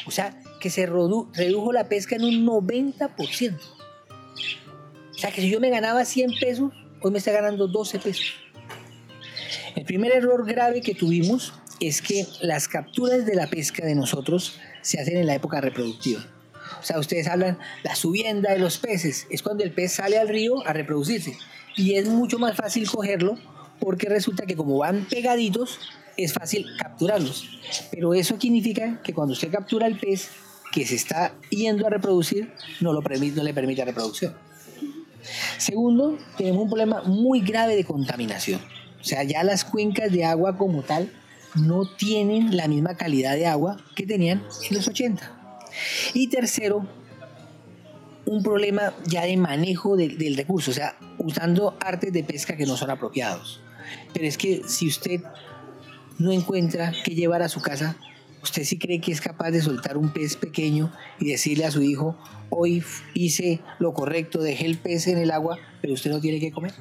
O 0.07 0.11
sea, 0.11 0.39
que 0.61 0.71
se 0.71 0.87
redujo 0.87 1.73
la 1.73 1.89
pesca 1.89 2.17
en 2.17 2.25
un 2.25 2.47
90%. 2.47 3.59
O 5.11 5.19
sea, 5.19 5.31
que 5.31 5.41
si 5.41 5.51
yo 5.51 5.61
me 5.61 5.71
ganaba 5.71 6.05
100 6.05 6.33
pesos, 6.41 6.73
hoy 7.01 7.11
me 7.11 7.19
está 7.19 7.33
ganando 7.33 7.69
12 7.69 7.99
pesos. 7.99 8.35
El 9.77 9.85
primer 9.85 10.13
error 10.13 10.47
grave 10.47 10.81
que 10.81 10.95
tuvimos 10.95 11.55
es 11.81 12.01
que 12.03 12.27
las 12.41 12.69
capturas 12.69 13.27
de 13.27 13.35
la 13.35 13.49
pesca 13.49 13.85
de 13.85 13.95
nosotros 13.95 14.59
se 14.83 15.01
hacen 15.01 15.17
en 15.17 15.27
la 15.27 15.35
época 15.35 15.61
reproductiva. 15.61 16.25
O 16.81 16.83
sea, 16.83 16.99
ustedes 16.99 17.27
hablan 17.27 17.59
la 17.83 17.95
subienda 17.95 18.53
de 18.53 18.59
los 18.59 18.79
peces, 18.79 19.27
es 19.31 19.43
cuando 19.43 19.65
el 19.65 19.73
pez 19.73 19.93
sale 19.93 20.19
al 20.19 20.29
río 20.29 20.67
a 20.67 20.73
reproducirse 20.73 21.37
y 21.77 21.95
es 21.95 22.09
mucho 22.09 22.39
más 22.39 22.57
fácil 22.57 22.89
cogerlo 22.89 23.37
porque 23.81 24.09
resulta 24.09 24.47
que 24.47 24.57
como 24.57 24.79
van 24.79 25.07
pegaditos 25.09 25.79
es 26.17 26.33
fácil 26.33 26.67
capturarlos. 26.79 27.45
Pero 27.91 28.15
eso 28.15 28.37
significa 28.41 29.01
que 29.03 29.13
cuando 29.13 29.33
usted 29.33 29.51
captura 29.51 29.87
el 29.87 29.99
pez 29.99 30.31
que 30.73 30.87
se 30.87 30.95
está 30.95 31.35
yendo 31.51 31.87
a 31.87 31.91
reproducir, 31.91 32.53
no, 32.81 32.93
lo 32.93 33.03
permite, 33.03 33.37
no 33.37 33.43
le 33.43 33.55
permite 33.55 33.85
reproducción. 33.85 34.35
Segundo, 35.59 36.19
tenemos 36.37 36.63
un 36.63 36.69
problema 36.69 37.03
muy 37.03 37.41
grave 37.41 37.77
de 37.77 37.85
contaminación. 37.85 38.61
O 39.01 39.05
sea, 39.05 39.23
ya 39.23 39.43
las 39.45 39.65
cuencas 39.65 40.11
de 40.13 40.25
agua 40.25 40.57
como 40.57 40.83
tal 40.83 41.13
no 41.55 41.85
tienen 41.97 42.57
la 42.57 42.69
misma 42.69 42.97
calidad 42.97 43.35
de 43.35 43.47
agua 43.47 43.77
que 43.95 44.07
tenían 44.07 44.43
en 44.69 44.77
los 44.77 44.89
80. 44.89 45.61
Y 46.15 46.29
tercero, 46.29 46.87
un 48.27 48.43
problema 48.43 48.95
ya 49.07 49.25
de 49.25 49.37
manejo 49.37 49.97
del 49.97 50.37
recurso, 50.37 50.71
o 50.71 50.75
sea, 50.75 50.97
usando 51.25 51.75
artes 51.81 52.13
de 52.13 52.23
pesca 52.23 52.57
que 52.57 52.67
no 52.67 52.77
son 52.77 52.91
apropiados. 52.91 53.61
Pero 54.13 54.27
es 54.27 54.37
que 54.37 54.63
si 54.67 54.87
usted 54.87 55.23
no 56.19 56.31
encuentra 56.31 56.93
qué 57.05 57.15
llevar 57.15 57.43
a 57.43 57.49
su 57.49 57.61
casa, 57.63 57.97
¿usted 58.43 58.63
sí 58.65 58.79
cree 58.79 59.01
que 59.01 59.11
es 59.11 59.21
capaz 59.21 59.51
de 59.51 59.63
soltar 59.63 59.97
un 59.97 60.13
pez 60.13 60.37
pequeño 60.37 60.93
y 61.19 61.31
decirle 61.31 61.65
a 61.65 61.71
su 61.71 61.83
hijo, 61.83 62.17
hoy 62.51 62.85
hice 63.15 63.61
lo 63.79 63.95
correcto, 63.95 64.43
dejé 64.43 64.67
el 64.67 64.77
pez 64.77 65.07
en 65.07 65.19
el 65.19 65.31
agua, 65.31 65.59
pero 65.81 65.95
usted 65.95 66.11
no 66.11 66.21
tiene 66.21 66.41
que 66.41 66.53
comer? 66.53 66.75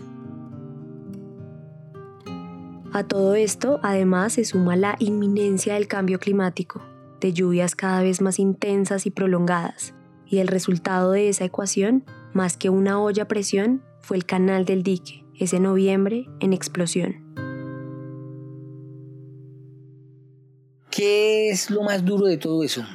A 2.91 3.03
todo 3.03 3.33
esto, 3.33 3.79
además, 3.81 4.33
se 4.33 4.45
suma 4.45 4.75
la 4.75 4.97
inminencia 5.00 5.75
del 5.75 5.88
cambio 5.88 6.19
climático, 6.19 6.83
de 7.21 7.33
lluvias 7.33 7.75
cada 7.75 8.03
vez 8.03 8.21
más 8.21 8.38
intensas 8.38 9.05
y 9.05 9.09
prolongadas, 9.09 9.95
y 10.27 10.39
el 10.39 10.47
resultado 10.47 11.12
de 11.12 11.29
esa 11.29 11.45
ecuación, 11.45 12.03
más 12.33 12.57
que 12.57 12.69
una 12.69 13.00
olla 13.01 13.23
a 13.23 13.27
presión, 13.27 13.81
fue 14.03 14.17
el 14.17 14.25
canal 14.25 14.65
del 14.65 14.83
dique, 14.83 15.25
ese 15.39 15.60
noviembre 15.60 16.27
en 16.39 16.53
explosión. 16.53 17.33
¿Qué 20.91 21.50
es 21.50 21.72
lo 21.72 21.81
más 21.81 22.05
duro 22.05 22.27
de 22.27 22.38
todo 22.38 22.63
eso? 22.63 22.86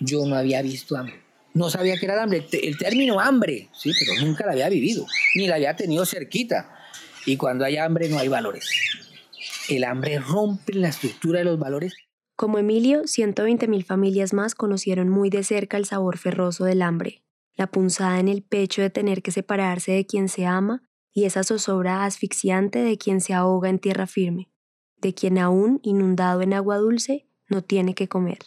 Yo 0.00 0.26
no 0.26 0.36
había 0.36 0.60
visto 0.60 0.96
hambre. 0.96 1.22
No 1.54 1.70
sabía 1.70 1.96
que 1.98 2.04
era 2.04 2.14
el 2.14 2.20
hambre. 2.20 2.46
El 2.52 2.76
término 2.76 3.18
hambre, 3.18 3.70
sí, 3.72 3.92
pero 3.98 4.26
nunca 4.26 4.44
la 4.44 4.52
había 4.52 4.68
vivido, 4.68 5.06
ni 5.36 5.48
la 5.48 5.54
había 5.54 5.74
tenido 5.74 6.04
cerquita. 6.04 6.76
Y 7.24 7.38
cuando 7.38 7.64
hay 7.64 7.78
hambre 7.78 8.10
no 8.10 8.18
hay 8.18 8.28
valores. 8.28 8.68
El 9.70 9.84
hambre 9.84 10.18
rompe 10.18 10.74
la 10.74 10.88
estructura 10.88 11.38
de 11.38 11.46
los 11.46 11.58
valores 11.58 11.94
como 12.40 12.56
Emilio, 12.56 13.02
120.000 13.02 13.84
familias 13.84 14.32
más 14.32 14.54
conocieron 14.54 15.10
muy 15.10 15.28
de 15.28 15.44
cerca 15.44 15.76
el 15.76 15.84
sabor 15.84 16.16
ferroso 16.16 16.64
del 16.64 16.80
hambre, 16.80 17.20
la 17.60 17.66
punzada 17.66 18.18
en 18.18 18.28
el 18.28 18.42
pecho 18.42 18.80
de 18.80 18.88
tener 18.88 19.20
que 19.20 19.32
separarse 19.32 19.92
de 19.92 20.06
quien 20.06 20.30
se 20.30 20.46
ama 20.46 20.82
y 21.12 21.26
esa 21.26 21.44
zozobra 21.44 22.06
asfixiante 22.06 22.78
de 22.78 22.96
quien 22.96 23.20
se 23.20 23.34
ahoga 23.34 23.68
en 23.68 23.78
tierra 23.78 24.06
firme, 24.06 24.48
de 24.96 25.12
quien 25.12 25.36
aún 25.36 25.78
inundado 25.82 26.40
en 26.40 26.54
agua 26.54 26.78
dulce 26.78 27.28
no 27.50 27.62
tiene 27.62 27.94
que 27.94 28.08
comer. 28.08 28.38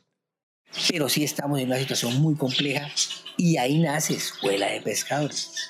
Pero 0.89 1.09
sí 1.09 1.23
estamos 1.23 1.59
en 1.59 1.67
una 1.67 1.77
situación 1.77 2.19
muy 2.19 2.33
compleja 2.33 2.89
y 3.37 3.57
ahí 3.57 3.77
nace 3.77 4.15
Escuela 4.15 4.71
de 4.71 4.81
Pescadores. 4.81 5.69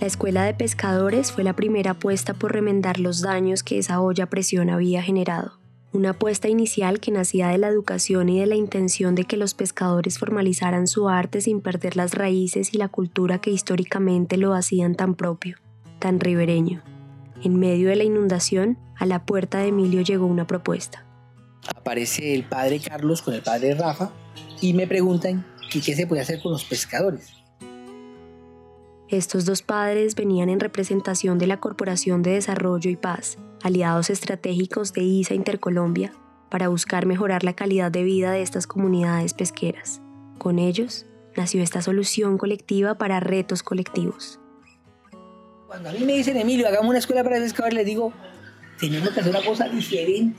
La 0.00 0.06
escuela 0.06 0.44
de 0.44 0.54
pescadores 0.54 1.32
fue 1.32 1.44
la 1.44 1.54
primera 1.54 1.90
apuesta 1.90 2.32
por 2.32 2.54
remendar 2.54 2.98
los 2.98 3.20
daños 3.20 3.62
que 3.62 3.76
esa 3.76 4.00
olla 4.00 4.24
a 4.24 4.30
presión 4.30 4.70
había 4.70 5.02
generado. 5.02 5.58
Una 5.90 6.10
apuesta 6.10 6.48
inicial 6.48 7.00
que 7.00 7.10
nacía 7.10 7.48
de 7.48 7.56
la 7.56 7.68
educación 7.68 8.28
y 8.28 8.40
de 8.40 8.46
la 8.46 8.56
intención 8.56 9.14
de 9.14 9.24
que 9.24 9.38
los 9.38 9.54
pescadores 9.54 10.18
formalizaran 10.18 10.86
su 10.86 11.08
arte 11.08 11.40
sin 11.40 11.62
perder 11.62 11.96
las 11.96 12.12
raíces 12.12 12.74
y 12.74 12.78
la 12.78 12.88
cultura 12.88 13.40
que 13.40 13.50
históricamente 13.50 14.36
lo 14.36 14.52
hacían 14.52 14.96
tan 14.96 15.14
propio, 15.14 15.56
tan 15.98 16.20
ribereño. 16.20 16.82
En 17.42 17.58
medio 17.58 17.88
de 17.88 17.96
la 17.96 18.04
inundación, 18.04 18.78
a 18.98 19.06
la 19.06 19.24
puerta 19.24 19.58
de 19.58 19.68
Emilio 19.68 20.02
llegó 20.02 20.26
una 20.26 20.46
propuesta. 20.46 21.06
Aparece 21.74 22.34
el 22.34 22.44
padre 22.44 22.80
Carlos 22.80 23.22
con 23.22 23.32
el 23.32 23.42
padre 23.42 23.74
Rafa 23.74 24.12
y 24.60 24.74
me 24.74 24.86
preguntan 24.86 25.46
qué 25.70 25.80
se 25.80 26.06
puede 26.06 26.20
hacer 26.20 26.42
con 26.42 26.52
los 26.52 26.64
pescadores. 26.64 27.37
Estos 29.10 29.46
dos 29.46 29.62
padres 29.62 30.14
venían 30.14 30.50
en 30.50 30.60
representación 30.60 31.38
de 31.38 31.46
la 31.46 31.60
Corporación 31.60 32.22
de 32.22 32.32
Desarrollo 32.32 32.90
y 32.90 32.96
Paz, 32.96 33.38
aliados 33.62 34.10
estratégicos 34.10 34.92
de 34.92 35.00
ISA 35.02 35.32
Intercolombia, 35.32 36.12
para 36.50 36.68
buscar 36.68 37.06
mejorar 37.06 37.42
la 37.42 37.54
calidad 37.54 37.90
de 37.90 38.02
vida 38.02 38.32
de 38.32 38.42
estas 38.42 38.66
comunidades 38.66 39.32
pesqueras. 39.32 40.02
Con 40.36 40.58
ellos 40.58 41.06
nació 41.38 41.62
esta 41.62 41.80
solución 41.80 42.36
colectiva 42.36 42.96
para 42.96 43.18
retos 43.18 43.62
colectivos. 43.62 44.40
Cuando 45.68 45.88
a 45.88 45.92
mí 45.92 46.00
me 46.00 46.12
dicen, 46.12 46.36
Emilio, 46.36 46.68
hagamos 46.68 46.90
una 46.90 46.98
escuela 46.98 47.24
para 47.24 47.38
pescadores, 47.38 47.76
les 47.76 47.86
digo, 47.86 48.12
tenemos 48.78 49.08
que 49.08 49.20
hacer 49.20 49.34
una 49.34 49.42
cosa 49.42 49.70
diferente. 49.70 50.38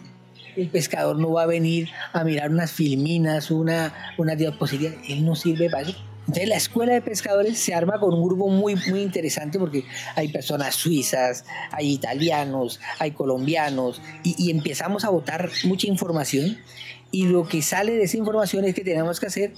El 0.56 0.70
pescador 0.70 1.18
no 1.18 1.32
va 1.32 1.44
a 1.44 1.48
venir 1.48 1.90
a 2.14 2.24
mirar 2.24 2.52
unas 2.52 2.72
filminas, 2.72 3.50
una, 3.50 4.14
una 4.20 4.36
diapositiva, 4.36 4.92
él 5.08 5.26
no 5.26 5.36
sirve 5.36 5.72
para 5.72 5.90
eso 5.90 5.98
entonces 6.29 6.48
la 6.48 6.57
escuela 6.57 6.93
de 6.93 7.01
pescadores 7.01 7.57
se 7.57 7.74
arma 7.74 8.00
con 8.00 8.13
un 8.13 8.24
grupo 8.24 8.50
muy, 8.50 8.75
muy 8.88 9.01
interesante 9.01 9.57
porque 9.57 9.83
hay 10.15 10.27
personas 10.27 10.75
suizas, 10.75 11.43
hay 11.71 11.93
italianos, 11.93 12.79
hay 13.00 13.13
colombianos 13.13 14.00
y, 14.21 14.51
empezamos 14.51 15.05
a 15.05 15.09
votar 15.09 15.50
mucha 15.63 15.88
información 15.88 16.59
y 17.09 17.25
lo 17.25 17.48
que 17.48 17.63
sale 17.63 17.93
de 17.93 18.03
esa 18.03 18.17
información 18.17 18.63
es 18.65 18.75
que 18.75 18.83
tenemos 18.83 19.19
que 19.19 19.25
hacer 19.25 19.53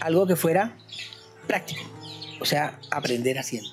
algo 0.00 0.26
que 0.26 0.34
fuera 0.34 0.76
práctico, 1.46 1.82
o 2.40 2.44
sea, 2.44 2.76
aprender 2.90 3.38
haciendo. 3.38 3.70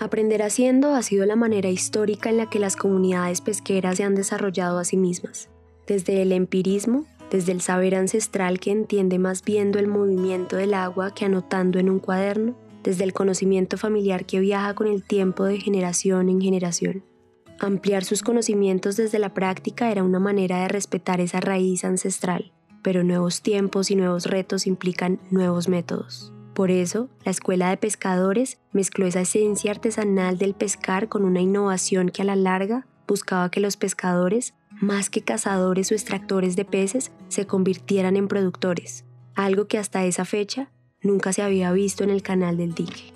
Aprender 0.00 0.42
haciendo 0.42 0.96
ha 0.96 1.02
sido 1.04 1.26
la 1.26 1.36
manera 1.36 1.68
histórica 1.68 2.28
en 2.28 2.38
la 2.38 2.50
que 2.50 2.58
las 2.58 2.74
comunidades 2.74 3.40
pesqueras 3.40 3.98
se 3.98 4.02
han 4.02 4.16
desarrollado 4.16 4.80
a 4.80 4.84
sí 4.84 4.96
mismas, 4.96 5.48
desde 5.86 6.22
el 6.22 6.32
empirismo 6.32 7.06
desde 7.32 7.52
el 7.52 7.62
saber 7.62 7.94
ancestral 7.94 8.60
que 8.60 8.70
entiende 8.70 9.18
más 9.18 9.42
viendo 9.42 9.78
el 9.78 9.88
movimiento 9.88 10.56
del 10.56 10.74
agua 10.74 11.14
que 11.14 11.24
anotando 11.24 11.78
en 11.78 11.88
un 11.88 11.98
cuaderno, 11.98 12.54
desde 12.84 13.04
el 13.04 13.14
conocimiento 13.14 13.78
familiar 13.78 14.26
que 14.26 14.38
viaja 14.38 14.74
con 14.74 14.86
el 14.86 15.02
tiempo 15.02 15.44
de 15.44 15.58
generación 15.58 16.28
en 16.28 16.42
generación. 16.42 17.04
Ampliar 17.58 18.04
sus 18.04 18.22
conocimientos 18.22 18.96
desde 18.96 19.18
la 19.18 19.32
práctica 19.32 19.90
era 19.90 20.04
una 20.04 20.20
manera 20.20 20.60
de 20.60 20.68
respetar 20.68 21.22
esa 21.22 21.40
raíz 21.40 21.84
ancestral, 21.84 22.52
pero 22.82 23.02
nuevos 23.02 23.40
tiempos 23.40 23.90
y 23.90 23.96
nuevos 23.96 24.26
retos 24.26 24.66
implican 24.66 25.18
nuevos 25.30 25.68
métodos. 25.68 26.34
Por 26.52 26.70
eso, 26.70 27.08
la 27.24 27.30
Escuela 27.30 27.70
de 27.70 27.78
Pescadores 27.78 28.58
mezcló 28.72 29.06
esa 29.06 29.22
esencia 29.22 29.70
artesanal 29.70 30.36
del 30.36 30.52
pescar 30.52 31.08
con 31.08 31.24
una 31.24 31.40
innovación 31.40 32.10
que 32.10 32.20
a 32.20 32.26
la 32.26 32.36
larga 32.36 32.86
buscaba 33.08 33.50
que 33.50 33.60
los 33.60 33.78
pescadores 33.78 34.52
más 34.82 35.10
que 35.10 35.22
cazadores 35.22 35.92
o 35.92 35.94
extractores 35.94 36.56
de 36.56 36.64
peces, 36.64 37.12
se 37.28 37.46
convirtieran 37.46 38.16
en 38.16 38.26
productores, 38.26 39.04
algo 39.36 39.68
que 39.68 39.78
hasta 39.78 40.04
esa 40.04 40.24
fecha 40.24 40.70
nunca 41.00 41.32
se 41.32 41.40
había 41.40 41.70
visto 41.70 42.02
en 42.02 42.10
el 42.10 42.22
canal 42.22 42.56
del 42.56 42.74
dique. 42.74 43.14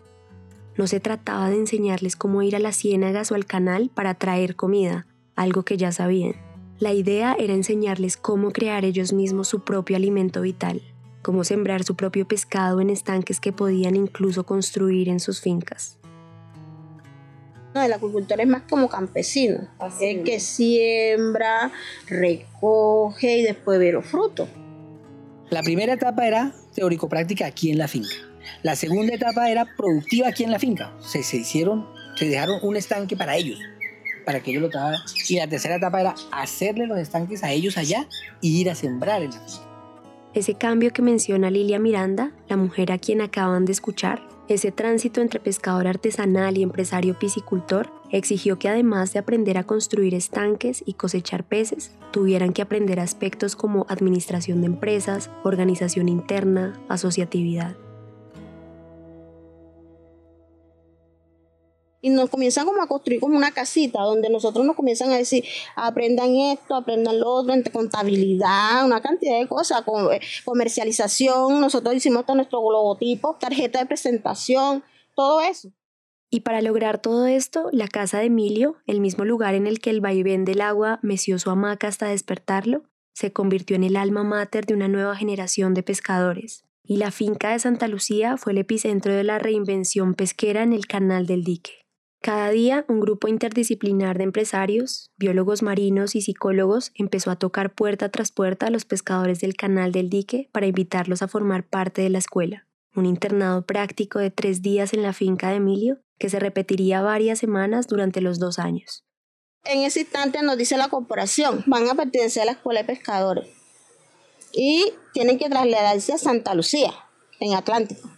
No 0.77 0.87
se 0.87 1.01
trataba 1.01 1.51
de 1.51 1.57
enseñarles 1.57 2.15
cómo 2.15 2.43
ir 2.43 2.55
a 2.55 2.61
las 2.61 2.77
ciénagas 2.77 3.33
o 3.33 3.35
al 3.35 3.47
canal 3.47 3.91
para 3.93 4.15
traer 4.15 4.55
comida, 4.55 5.09
algo 5.35 5.65
que 5.65 5.77
ya 5.77 5.91
sabían. 5.91 6.37
La 6.79 6.93
idea 6.93 7.35
era 7.37 7.55
enseñarles 7.55 8.17
cómo 8.17 8.53
crear 8.53 8.85
ellos 8.85 9.13
mismos 9.13 9.49
su 9.49 9.65
propio 9.65 9.97
alimento 9.97 10.43
vital, 10.43 10.83
cómo 11.23 11.43
sembrar 11.43 11.83
su 11.83 11.97
propio 11.97 12.29
pescado 12.29 12.81
en 12.81 12.91
estanques 12.91 13.41
que 13.41 13.53
podían 13.53 13.97
incluso 13.97 14.47
construir 14.47 15.09
en 15.09 15.19
sus 15.19 15.41
fincas. 15.41 15.99
El 17.85 17.93
acuicultor 17.93 18.41
es 18.41 18.47
más 18.47 18.63
como 18.69 18.89
campesino, 18.89 19.69
es 20.01 20.25
que 20.25 20.41
siembra, 20.41 21.71
recoge 22.07 23.39
y 23.39 23.43
después 23.43 23.79
ve 23.79 23.93
los 23.93 24.07
frutos. 24.07 24.49
La 25.51 25.63
primera 25.63 25.93
etapa 25.93 26.27
era 26.27 26.53
teórico-práctica 26.75 27.47
aquí 27.47 27.71
en 27.71 27.79
la 27.79 27.89
finca. 27.89 28.15
La 28.63 28.77
segunda 28.77 29.15
etapa 29.15 29.51
era 29.51 29.67
productiva 29.77 30.29
aquí 30.29 30.45
en 30.45 30.51
la 30.51 30.59
finca. 30.59 30.93
Se, 31.01 31.23
se 31.23 31.39
hicieron, 31.39 31.87
se 32.17 32.29
dejaron 32.29 32.59
un 32.63 32.77
estanque 32.77 33.17
para 33.17 33.37
ellos, 33.37 33.59
para 34.25 34.41
que 34.41 34.51
ellos 34.51 34.63
lo 34.63 34.71
trabajaran. 34.71 35.01
Y 35.29 35.37
la 35.37 35.49
tercera 35.49 35.77
etapa 35.77 36.01
era 36.01 36.15
hacerle 36.33 36.87
los 36.87 36.99
estanques 36.99 37.45
a 37.45 37.53
ellos 37.53 37.77
allá 37.77 38.09
y 38.41 38.61
ir 38.61 38.71
a 38.71 38.75
sembrar 38.75 39.23
en 39.23 39.31
la 39.31 39.41
finca. 39.41 39.67
Ese 40.35 40.55
cambio 40.55 40.93
que 40.93 41.01
menciona 41.01 41.51
Lilia 41.51 41.79
Miranda, 41.79 42.33
la 42.49 42.57
mujer 42.57 42.93
a 42.93 42.99
quien 42.99 43.23
acaban 43.23 43.65
de 43.65 43.73
escuchar, 43.73 44.21
ese 44.49 44.71
tránsito 44.71 45.21
entre 45.21 45.41
pescador 45.41 45.89
artesanal 45.89 46.57
y 46.57 46.63
empresario 46.63 47.19
piscicultor 47.19 47.91
exigió 48.11 48.59
que 48.59 48.69
además 48.69 49.13
de 49.13 49.19
aprender 49.19 49.59
a 49.59 49.65
construir 49.65 50.15
estanques 50.15 50.85
y 50.87 50.95
cosechar 50.95 51.45
peces, 51.45 51.93
tuvieran 52.13 52.53
que 52.53 52.63
aprender 52.63 53.01
aspectos 53.01 53.57
como 53.57 53.87
administración 53.89 54.61
de 54.61 54.67
empresas, 54.67 55.31
organización 55.43 56.09
interna, 56.09 56.81
asociatividad. 56.89 57.77
Y 62.07 62.11
nos 62.11 62.31
comienzan 62.31 62.67
como 62.67 62.81
a 62.81 62.87
construir 62.87 63.19
como 63.19 63.37
una 63.37 63.51
casita 63.51 64.01
donde 64.03 64.31
nosotros 64.31 64.65
nos 64.65 64.77
comienzan 64.77 65.11
a 65.11 65.17
decir 65.17 65.45
aprendan 65.75 66.37
esto, 66.37 66.77
aprendan 66.77 67.19
lo 67.19 67.29
otro, 67.29 67.53
entre 67.53 67.73
contabilidad, 67.73 68.87
una 68.87 69.01
cantidad 69.01 69.41
de 69.41 69.49
cosas, 69.49 69.83
eh, 70.13 70.21
comercialización, 70.45 71.61
nosotros 71.61 71.97
hicimos 71.97 72.25
todo 72.25 72.37
nuestro 72.37 72.61
logotipo, 72.61 73.37
tarjeta 73.41 73.81
de 73.81 73.87
presentación, 73.87 74.85
todo 75.17 75.41
eso. 75.41 75.73
Y 76.31 76.41
para 76.41 76.63
lograr 76.63 77.03
todo 77.03 77.27
esto, 77.27 77.71
la 77.73 77.89
casa 77.89 78.21
de 78.21 78.27
Emilio, 78.27 78.77
el 78.87 79.01
mismo 79.01 79.25
lugar 79.25 79.55
en 79.55 79.67
el 79.67 79.81
que 79.81 79.91
el 79.91 80.01
vaivén 80.01 80.45
del 80.45 80.61
agua 80.61 81.01
meció 81.03 81.41
su 81.41 81.51
hamaca 81.51 81.89
hasta 81.89 82.07
despertarlo, 82.07 82.85
se 83.15 83.33
convirtió 83.33 83.75
en 83.75 83.83
el 83.83 83.97
alma 83.97 84.23
mater 84.23 84.65
de 84.65 84.75
una 84.75 84.87
nueva 84.87 85.17
generación 85.17 85.75
de 85.75 85.83
pescadores. 85.83 86.63
Y 86.85 86.99
la 86.99 87.11
finca 87.11 87.51
de 87.51 87.59
Santa 87.59 87.89
Lucía 87.89 88.37
fue 88.37 88.53
el 88.53 88.59
epicentro 88.59 89.13
de 89.13 89.25
la 89.25 89.41
reinvención 89.41 90.15
pesquera 90.15 90.63
en 90.63 90.73
el 90.73 90.87
canal 90.87 91.27
del 91.27 91.43
dique. 91.43 91.86
Cada 92.27 92.51
día, 92.51 92.85
un 92.89 92.99
grupo 92.99 93.29
interdisciplinar 93.29 94.19
de 94.19 94.25
empresarios, 94.25 95.13
biólogos 95.17 95.63
marinos 95.63 96.17
y 96.17 96.23
psicólogos 96.23 96.91
empezó 96.97 97.31
a 97.31 97.37
tocar 97.37 97.73
puerta 97.73 98.09
tras 98.09 98.33
puerta 98.33 98.67
a 98.67 98.71
los 98.71 98.85
pescadores 98.85 99.39
del 99.39 99.55
canal 99.55 99.93
del 99.93 100.11
dique 100.11 100.49
para 100.51 100.67
invitarlos 100.67 101.23
a 101.23 101.29
formar 101.29 101.63
parte 101.69 102.03
de 102.03 102.11
la 102.11 102.19
escuela. 102.19 102.67
Un 102.97 103.07
internado 103.07 103.65
práctico 103.65 104.19
de 104.19 104.33
tres 104.33 104.61
días 104.61 104.93
en 104.93 105.05
la 105.05 105.13
finca 105.13 105.51
de 105.51 105.59
Emilio 105.59 106.01
que 106.19 106.29
se 106.29 106.41
repetiría 106.41 107.01
varias 107.01 107.39
semanas 107.39 107.87
durante 107.87 108.21
los 108.21 108.41
dos 108.41 108.59
años. 108.59 109.05
En 109.63 109.83
ese 109.83 110.01
instante 110.01 110.43
nos 110.43 110.59
dice 110.59 110.77
la 110.77 110.89
corporación, 110.89 111.63
van 111.67 111.89
a 111.89 111.95
pertenecer 111.95 112.43
a 112.43 112.47
la 112.47 112.53
escuela 112.53 112.81
de 112.81 112.89
pescadores 112.89 113.47
y 114.53 114.93
tienen 115.13 115.39
que 115.39 115.49
trasladarse 115.49 116.15
a 116.15 116.19
Santa 116.19 116.57
Lucía, 116.57 116.93
en 117.39 117.55
Atlántico. 117.55 118.16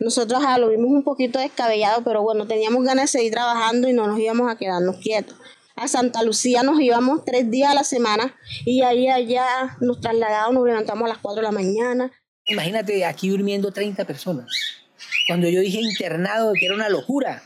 Nosotros 0.00 0.42
lo 0.58 0.70
vimos 0.70 0.86
un 0.86 1.04
poquito 1.04 1.38
descabellado, 1.38 2.02
pero 2.02 2.22
bueno, 2.22 2.46
teníamos 2.46 2.82
ganas 2.84 3.04
de 3.12 3.18
seguir 3.18 3.32
trabajando 3.32 3.86
y 3.86 3.92
no 3.92 4.06
nos 4.06 4.18
íbamos 4.18 4.50
a 4.50 4.56
quedarnos 4.56 4.96
quietos. 4.96 5.36
A 5.76 5.88
Santa 5.88 6.22
Lucía 6.22 6.62
nos 6.62 6.80
íbamos 6.80 7.22
tres 7.26 7.50
días 7.50 7.70
a 7.70 7.74
la 7.74 7.84
semana 7.84 8.34
y 8.64 8.82
ahí 8.82 9.08
allá 9.08 9.76
nos 9.80 10.00
trasladábamos, 10.00 10.54
nos 10.54 10.66
levantamos 10.66 11.04
a 11.04 11.08
las 11.08 11.18
cuatro 11.18 11.42
de 11.42 11.48
la 11.48 11.52
mañana. 11.52 12.10
Imagínate 12.46 13.04
aquí 13.04 13.28
durmiendo 13.28 13.72
30 13.72 14.06
personas. 14.06 14.46
Cuando 15.28 15.48
yo 15.48 15.60
dije 15.60 15.80
internado, 15.80 16.54
que 16.58 16.64
era 16.64 16.74
una 16.74 16.88
locura. 16.88 17.42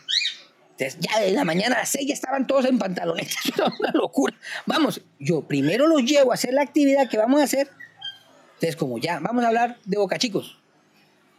Entonces, 0.79 0.99
ya 1.01 1.21
de 1.21 1.33
la 1.33 1.45
mañana 1.45 1.75
a 1.75 1.79
las 1.81 1.89
6 1.91 2.07
ya 2.07 2.15
estaban 2.15 2.47
todos 2.47 2.67
en 2.67 2.79
pantalones. 2.79 3.35
Era 3.55 3.67
una 3.79 3.93
locura. 3.93 4.35
Vamos, 4.67 5.01
yo 5.21 5.47
primero 5.47 5.87
los 5.87 6.03
llevo 6.03 6.33
a 6.33 6.35
hacer 6.35 6.53
la 6.53 6.63
actividad 6.63 7.09
que 7.09 7.17
vamos 7.17 7.41
a 7.41 7.45
hacer. 7.45 7.71
Entonces, 8.55 8.75
como 8.75 8.99
ya, 8.99 9.21
vamos 9.21 9.45
a 9.45 9.49
hablar 9.49 9.79
de 9.85 9.99
Boca 9.99 10.19
Chicos. 10.19 10.59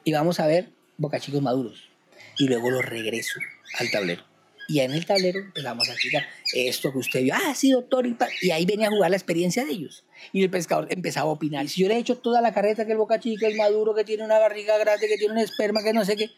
Y 0.05 0.13
vamos 0.13 0.39
a 0.39 0.47
ver 0.47 0.74
bocachicos 0.97 1.41
maduros. 1.41 1.89
Y 2.37 2.47
luego 2.47 2.69
los 2.71 2.85
regreso 2.85 3.39
al 3.79 3.91
tablero. 3.91 4.23
Y 4.67 4.79
en 4.79 4.91
el 4.93 5.05
tablero 5.05 5.39
empezamos 5.39 5.87
a 5.89 5.91
explicar 5.91 6.25
esto 6.53 6.91
que 6.91 6.97
usted 6.97 7.21
vio, 7.21 7.35
ah, 7.35 7.53
sí, 7.53 7.71
doctor, 7.71 8.07
y, 8.41 8.51
ahí 8.51 8.65
venía 8.65 8.87
a 8.87 8.91
jugar 8.91 9.11
la 9.11 9.17
experiencia 9.17 9.63
de 9.63 9.71
ellos. 9.71 10.05
Y 10.33 10.43
el 10.43 10.49
pescador 10.49 10.87
empezaba 10.89 11.29
a 11.29 11.33
opinar. 11.33 11.67
Si 11.67 11.81
yo 11.81 11.87
le 11.87 11.95
he 11.95 11.99
hecho 11.99 12.17
toda 12.17 12.41
la 12.41 12.53
carreta 12.53 12.85
que 12.85 12.93
el 12.93 12.97
bocachico 12.97 13.45
es 13.45 13.55
maduro, 13.55 13.93
que 13.93 14.03
tiene 14.03 14.23
una 14.23 14.39
barriga 14.39 14.77
grande, 14.77 15.07
que 15.07 15.17
tiene 15.17 15.33
un 15.33 15.39
esperma, 15.39 15.83
que 15.83 15.93
no 15.93 16.03
sé 16.03 16.15
qué, 16.15 16.31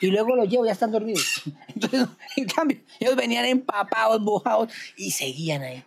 y 0.00 0.06
luego 0.06 0.34
los 0.34 0.48
llevo, 0.48 0.64
ya 0.64 0.72
están 0.72 0.92
dormidos. 0.92 1.42
Entonces, 1.74 2.08
en 2.36 2.46
cambio, 2.46 2.78
ellos 3.00 3.16
venían 3.16 3.44
empapados, 3.44 4.20
mojados, 4.20 4.72
y 4.96 5.10
seguían 5.10 5.62
ahí. 5.62 5.84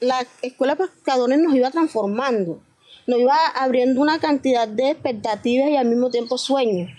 La 0.00 0.26
escuela 0.42 0.76
de 0.76 0.86
pescadores 0.86 1.38
nos 1.38 1.54
iba 1.54 1.70
transformando, 1.70 2.62
nos 3.06 3.20
iba 3.20 3.36
abriendo 3.48 4.00
una 4.00 4.18
cantidad 4.18 4.66
de 4.66 4.90
expectativas 4.90 5.68
y 5.70 5.76
al 5.76 5.88
mismo 5.88 6.08
tiempo 6.10 6.38
sueños 6.38 6.90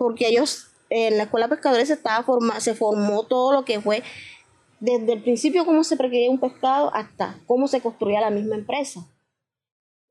porque 0.00 0.28
ellos 0.28 0.68
en 0.88 1.18
la 1.18 1.24
escuela 1.24 1.46
pescadores 1.46 1.88
se, 1.88 1.94
estaba 1.94 2.24
forma, 2.24 2.58
se 2.58 2.74
formó 2.74 3.24
todo 3.24 3.52
lo 3.52 3.66
que 3.66 3.82
fue 3.82 4.02
desde 4.80 5.12
el 5.12 5.22
principio 5.22 5.66
cómo 5.66 5.84
se 5.84 5.98
prequería 5.98 6.30
un 6.30 6.40
pescado 6.40 6.90
hasta 6.94 7.38
cómo 7.44 7.68
se 7.68 7.82
construía 7.82 8.22
la 8.22 8.30
misma 8.30 8.54
empresa. 8.54 9.06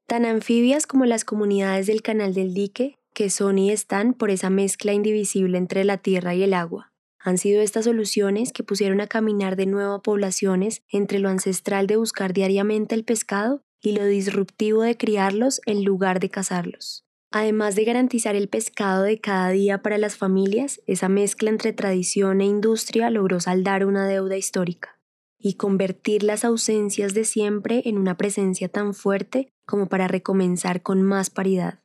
Tan 0.05 0.25
anfibias 0.25 0.85
como 0.85 1.05
las 1.05 1.25
comunidades 1.25 1.87
del 1.87 2.03
Canal 2.03 2.35
del 2.35 2.53
Dique, 2.53 2.99
que 3.15 3.31
son 3.31 3.57
y 3.57 3.71
están 3.71 4.13
por 4.13 4.29
esa 4.29 4.51
mezcla 4.51 4.93
indivisible 4.93 5.57
entre 5.57 5.83
la 5.85 5.97
tierra 5.97 6.35
y 6.35 6.43
el 6.43 6.53
agua. 6.53 6.93
Han 7.19 7.39
sido 7.39 7.63
estas 7.63 7.85
soluciones 7.85 8.53
que 8.53 8.63
pusieron 8.63 9.01
a 9.01 9.07
caminar 9.07 9.55
de 9.55 9.65
nuevo 9.65 9.95
a 9.95 10.03
poblaciones 10.03 10.83
entre 10.91 11.17
lo 11.17 11.29
ancestral 11.29 11.87
de 11.87 11.97
buscar 11.97 12.33
diariamente 12.33 12.93
el 12.93 13.05
pescado 13.05 13.63
y 13.81 13.93
lo 13.93 14.05
disruptivo 14.05 14.83
de 14.83 14.97
criarlos 14.97 15.61
en 15.65 15.83
lugar 15.83 16.19
de 16.19 16.29
cazarlos. 16.29 17.08
Además 17.31 17.75
de 17.75 17.83
garantizar 17.83 18.35
el 18.35 18.49
pescado 18.49 19.03
de 19.03 19.19
cada 19.19 19.49
día 19.49 19.83
para 19.83 19.99
las 19.99 20.17
familias, 20.17 20.81
esa 20.87 21.09
mezcla 21.09 21.51
entre 21.51 21.73
tradición 21.73 22.41
e 22.41 22.45
industria 22.45 23.11
logró 23.11 23.39
saldar 23.39 23.85
una 23.85 24.07
deuda 24.07 24.35
histórica 24.35 24.97
y 25.37 25.53
convertir 25.53 26.23
las 26.23 26.43
ausencias 26.43 27.13
de 27.13 27.25
siempre 27.25 27.83
en 27.85 27.99
una 27.99 28.17
presencia 28.17 28.67
tan 28.67 28.95
fuerte 28.95 29.53
como 29.67 29.87
para 29.87 30.07
recomenzar 30.07 30.81
con 30.81 31.03
más 31.03 31.29
paridad. 31.29 31.79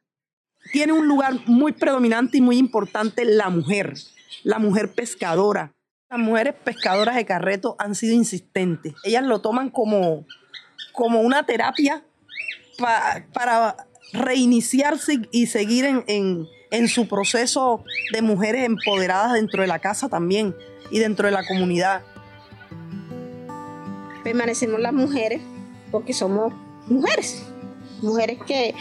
Tiene 0.73 0.95
un 0.95 1.07
lugar 1.07 1.35
muy 1.45 1.73
predominante 1.73 2.39
y 2.39 2.41
muy 2.41 2.57
importante 2.57 3.27
la 3.27 3.51
mujer, 3.51 3.95
la 4.45 4.59
mujer 4.59 4.93
pescadora. 4.93 5.73
Las 6.09 6.21
mujeres 6.21 6.55
pescadoras 6.55 7.17
de 7.17 7.27
carreto 7.27 7.77
han 7.79 7.95
sido 7.95 8.15
insistentes. 8.15 8.95
Ellas 9.05 9.25
lo 9.25 9.43
toman 9.43 9.69
como, 9.69 10.25
como 10.93 11.21
una 11.21 11.45
terapia 11.45 12.03
para 12.79 13.77
reiniciarse 14.15 15.21
y 15.31 15.47
seguir 15.47 15.85
en, 15.85 16.49
en 16.71 16.89
su 16.89 17.07
proceso 17.07 17.85
de 18.13 18.23
mujeres 18.23 18.65
empoderadas 18.65 19.35
dentro 19.35 19.63
de 19.63 19.69
la 19.69 19.79
casa 19.79 20.09
también 20.09 20.57
y 20.91 20.99
dentro 20.99 21.27
de 21.27 21.33
la 21.33 21.47
comunidad. 21.47 22.03
Permanecemos 24.23 24.81
las 24.81 24.93
mujeres 24.93 25.41
porque 25.91 26.13
somos 26.13 26.53
mujeres, 26.87 27.45
mujeres 28.03 28.39
que, 28.47 28.75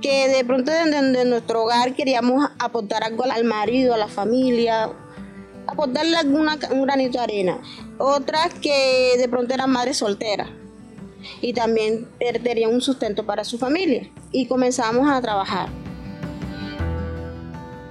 que 0.00 0.28
de 0.28 0.44
pronto 0.44 0.70
desde 0.70 1.24
nuestro 1.24 1.64
hogar 1.64 1.94
queríamos 1.94 2.50
aportar 2.58 3.02
algo 3.02 3.24
al 3.24 3.44
marido, 3.44 3.94
a 3.94 3.96
la 3.96 4.08
familia, 4.08 4.90
aportarle 5.66 6.16
alguna, 6.16 6.58
un 6.70 6.82
granito 6.82 7.18
de 7.18 7.24
arena. 7.24 7.58
Otras 7.98 8.54
que 8.54 9.14
de 9.18 9.28
pronto 9.28 9.54
eran 9.54 9.70
madres 9.70 9.96
solteras 9.96 10.50
y 11.40 11.52
también 11.52 12.06
perderían 12.18 12.72
un 12.72 12.80
sustento 12.80 13.24
para 13.24 13.44
su 13.44 13.58
familia. 13.58 14.08
Y 14.32 14.46
comenzamos 14.46 15.08
a 15.08 15.20
trabajar. 15.20 15.68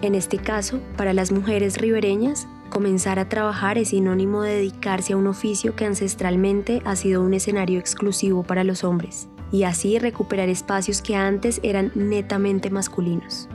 En 0.02 0.13
este 0.13 0.38
caso, 0.38 0.80
para 0.95 1.13
las 1.13 1.32
mujeres 1.32 1.78
ribereñas, 1.78 2.47
comenzar 2.69 3.17
a 3.17 3.30
trabajar 3.30 3.78
es 3.78 3.89
sinónimo 3.89 4.43
de 4.43 4.56
dedicarse 4.56 5.13
a 5.13 5.17
un 5.17 5.26
oficio 5.26 5.76
que 5.76 5.86
ancestralmente 5.86 6.82
ha 6.86 6.95
sido 6.95 7.23
un 7.23 7.34
escenario 7.34 7.80
exclusivo 7.80 8.43
para 8.43 8.63
los 8.63 8.84
hombres, 8.84 9.28
y 9.52 9.63
así 9.63 9.97
recuperar 9.97 10.50
espacios 10.50 11.02
que 11.02 11.15
antes 11.15 11.60
eran 11.63 11.91
netamente 11.95 12.69
masculinos. 12.69 13.50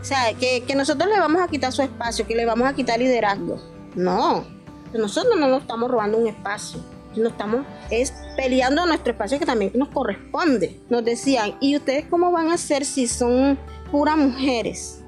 O 0.00 0.04
sea, 0.04 0.34
que, 0.38 0.64
que 0.66 0.74
nosotros 0.74 1.08
le 1.08 1.18
vamos 1.18 1.40
a 1.40 1.48
quitar 1.48 1.72
su 1.72 1.80
espacio, 1.80 2.26
que 2.26 2.34
le 2.34 2.44
vamos 2.44 2.68
a 2.68 2.74
quitar 2.74 2.98
liderazgo. 2.98 3.58
No, 3.94 4.44
nosotros 4.92 5.36
no 5.38 5.46
nos 5.46 5.62
estamos 5.62 5.90
robando 5.90 6.18
un 6.18 6.26
espacio 6.26 6.91
no 7.20 7.28
estamos 7.28 7.66
es 7.90 8.12
peleando 8.36 8.86
nuestro 8.86 9.12
espacio 9.12 9.38
que 9.38 9.46
también 9.46 9.72
nos 9.74 9.88
corresponde. 9.88 10.80
Nos 10.88 11.04
decían, 11.04 11.54
¿y 11.60 11.76
ustedes 11.76 12.06
cómo 12.08 12.32
van 12.32 12.48
a 12.48 12.54
hacer 12.54 12.84
si 12.84 13.06
son 13.06 13.58
puras 13.90 14.16
mujeres? 14.16 15.02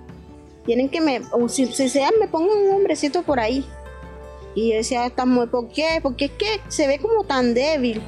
Tienen 0.66 0.88
que 0.88 1.00
me, 1.00 1.20
o 1.32 1.48
si, 1.48 1.66
sean, 1.66 2.12
me 2.20 2.28
pongan 2.28 2.56
un 2.56 2.74
hombrecito 2.74 3.22
por 3.22 3.40
ahí. 3.40 3.64
Y 4.54 4.70
yo 4.70 4.76
decía, 4.76 5.12
¿por 5.50 5.68
qué? 5.68 5.98
Porque 6.02 6.26
es 6.26 6.30
que 6.32 6.60
se 6.68 6.86
ve 6.86 6.98
como 6.98 7.24
tan 7.24 7.54
débil. 7.54 8.00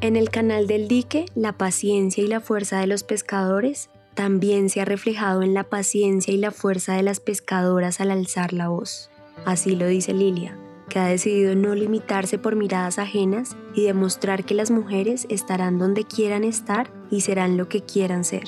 En 0.00 0.16
el 0.16 0.30
canal 0.30 0.66
del 0.66 0.88
dique, 0.88 1.26
la 1.34 1.52
paciencia 1.52 2.22
y 2.22 2.28
la 2.28 2.40
fuerza 2.40 2.80
de 2.80 2.86
los 2.86 3.02
pescadores 3.02 3.90
también 4.14 4.70
se 4.70 4.80
ha 4.80 4.84
reflejado 4.84 5.42
en 5.42 5.54
la 5.54 5.64
paciencia 5.64 6.32
y 6.32 6.38
la 6.38 6.50
fuerza 6.50 6.94
de 6.94 7.02
las 7.02 7.20
pescadoras 7.20 8.00
al 8.00 8.10
alzar 8.10 8.52
la 8.52 8.68
voz. 8.68 9.10
Así 9.44 9.76
lo 9.76 9.86
dice 9.86 10.12
Lilia 10.12 10.56
que 10.88 10.98
ha 10.98 11.06
decidido 11.06 11.54
no 11.54 11.74
limitarse 11.74 12.38
por 12.38 12.56
miradas 12.56 12.98
ajenas 12.98 13.56
y 13.74 13.84
demostrar 13.84 14.44
que 14.44 14.54
las 14.54 14.70
mujeres 14.70 15.26
estarán 15.28 15.78
donde 15.78 16.04
quieran 16.04 16.44
estar 16.44 16.90
y 17.10 17.20
serán 17.20 17.56
lo 17.56 17.68
que 17.68 17.82
quieran 17.82 18.24
ser. 18.24 18.44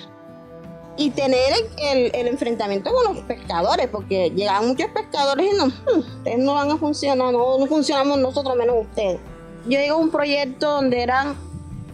Y 0.97 1.11
tener 1.11 1.53
el, 1.79 2.27
enfrentamiento 2.27 2.93
con 2.93 3.15
los 3.15 3.25
pescadores, 3.25 3.89
porque 3.89 4.31
llegan 4.31 4.69
muchos 4.69 4.89
pescadores 4.89 5.53
y 5.53 5.57
no, 5.57 5.67
hmm, 5.67 5.99
ustedes 5.99 6.39
no 6.39 6.55
van 6.55 6.71
a 6.71 6.77
funcionar, 6.77 7.33
no, 7.33 7.59
no 7.59 7.67
funcionamos 7.67 8.19
nosotros 8.19 8.57
menos 8.57 8.77
ustedes. 8.81 9.21
Yo 9.65 9.79
llego 9.79 9.97
a 9.97 9.99
un 9.99 10.11
proyecto 10.11 10.71
donde 10.71 11.03
eran 11.03 11.37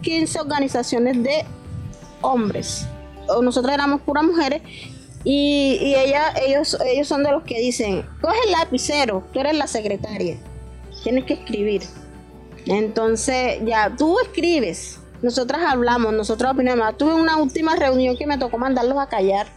15 0.01 0.39
organizaciones 0.39 1.23
de 1.23 1.45
hombres. 2.21 2.87
Nosotros 3.41 3.73
éramos 3.73 4.01
puras 4.01 4.23
mujeres 4.23 4.61
y, 5.23 5.93
ella, 5.95 6.33
ellos, 6.45 6.77
ellos 6.85 7.07
son 7.07 7.23
de 7.23 7.31
los 7.31 7.43
que 7.43 7.59
dicen, 7.59 8.05
coge 8.21 8.37
el 8.45 8.51
lapicero, 8.51 9.23
tú 9.33 9.39
eres 9.39 9.55
la 9.55 9.67
secretaria, 9.67 10.37
tienes 11.03 11.25
que 11.25 11.33
escribir. 11.33 11.83
Entonces, 12.65 13.59
ya, 13.65 13.93
tú 13.97 14.19
escribes, 14.19 14.99
nosotras 15.21 15.61
hablamos, 15.65 16.13
nosotros 16.13 16.51
opinamos. 16.51 16.97
Tuve 16.97 17.13
una 17.13 17.37
última 17.37 17.75
reunión 17.75 18.17
que 18.17 18.27
me 18.27 18.37
tocó 18.37 18.57
mandarlos 18.57 18.97
a 18.99 19.07
callar. 19.07 19.47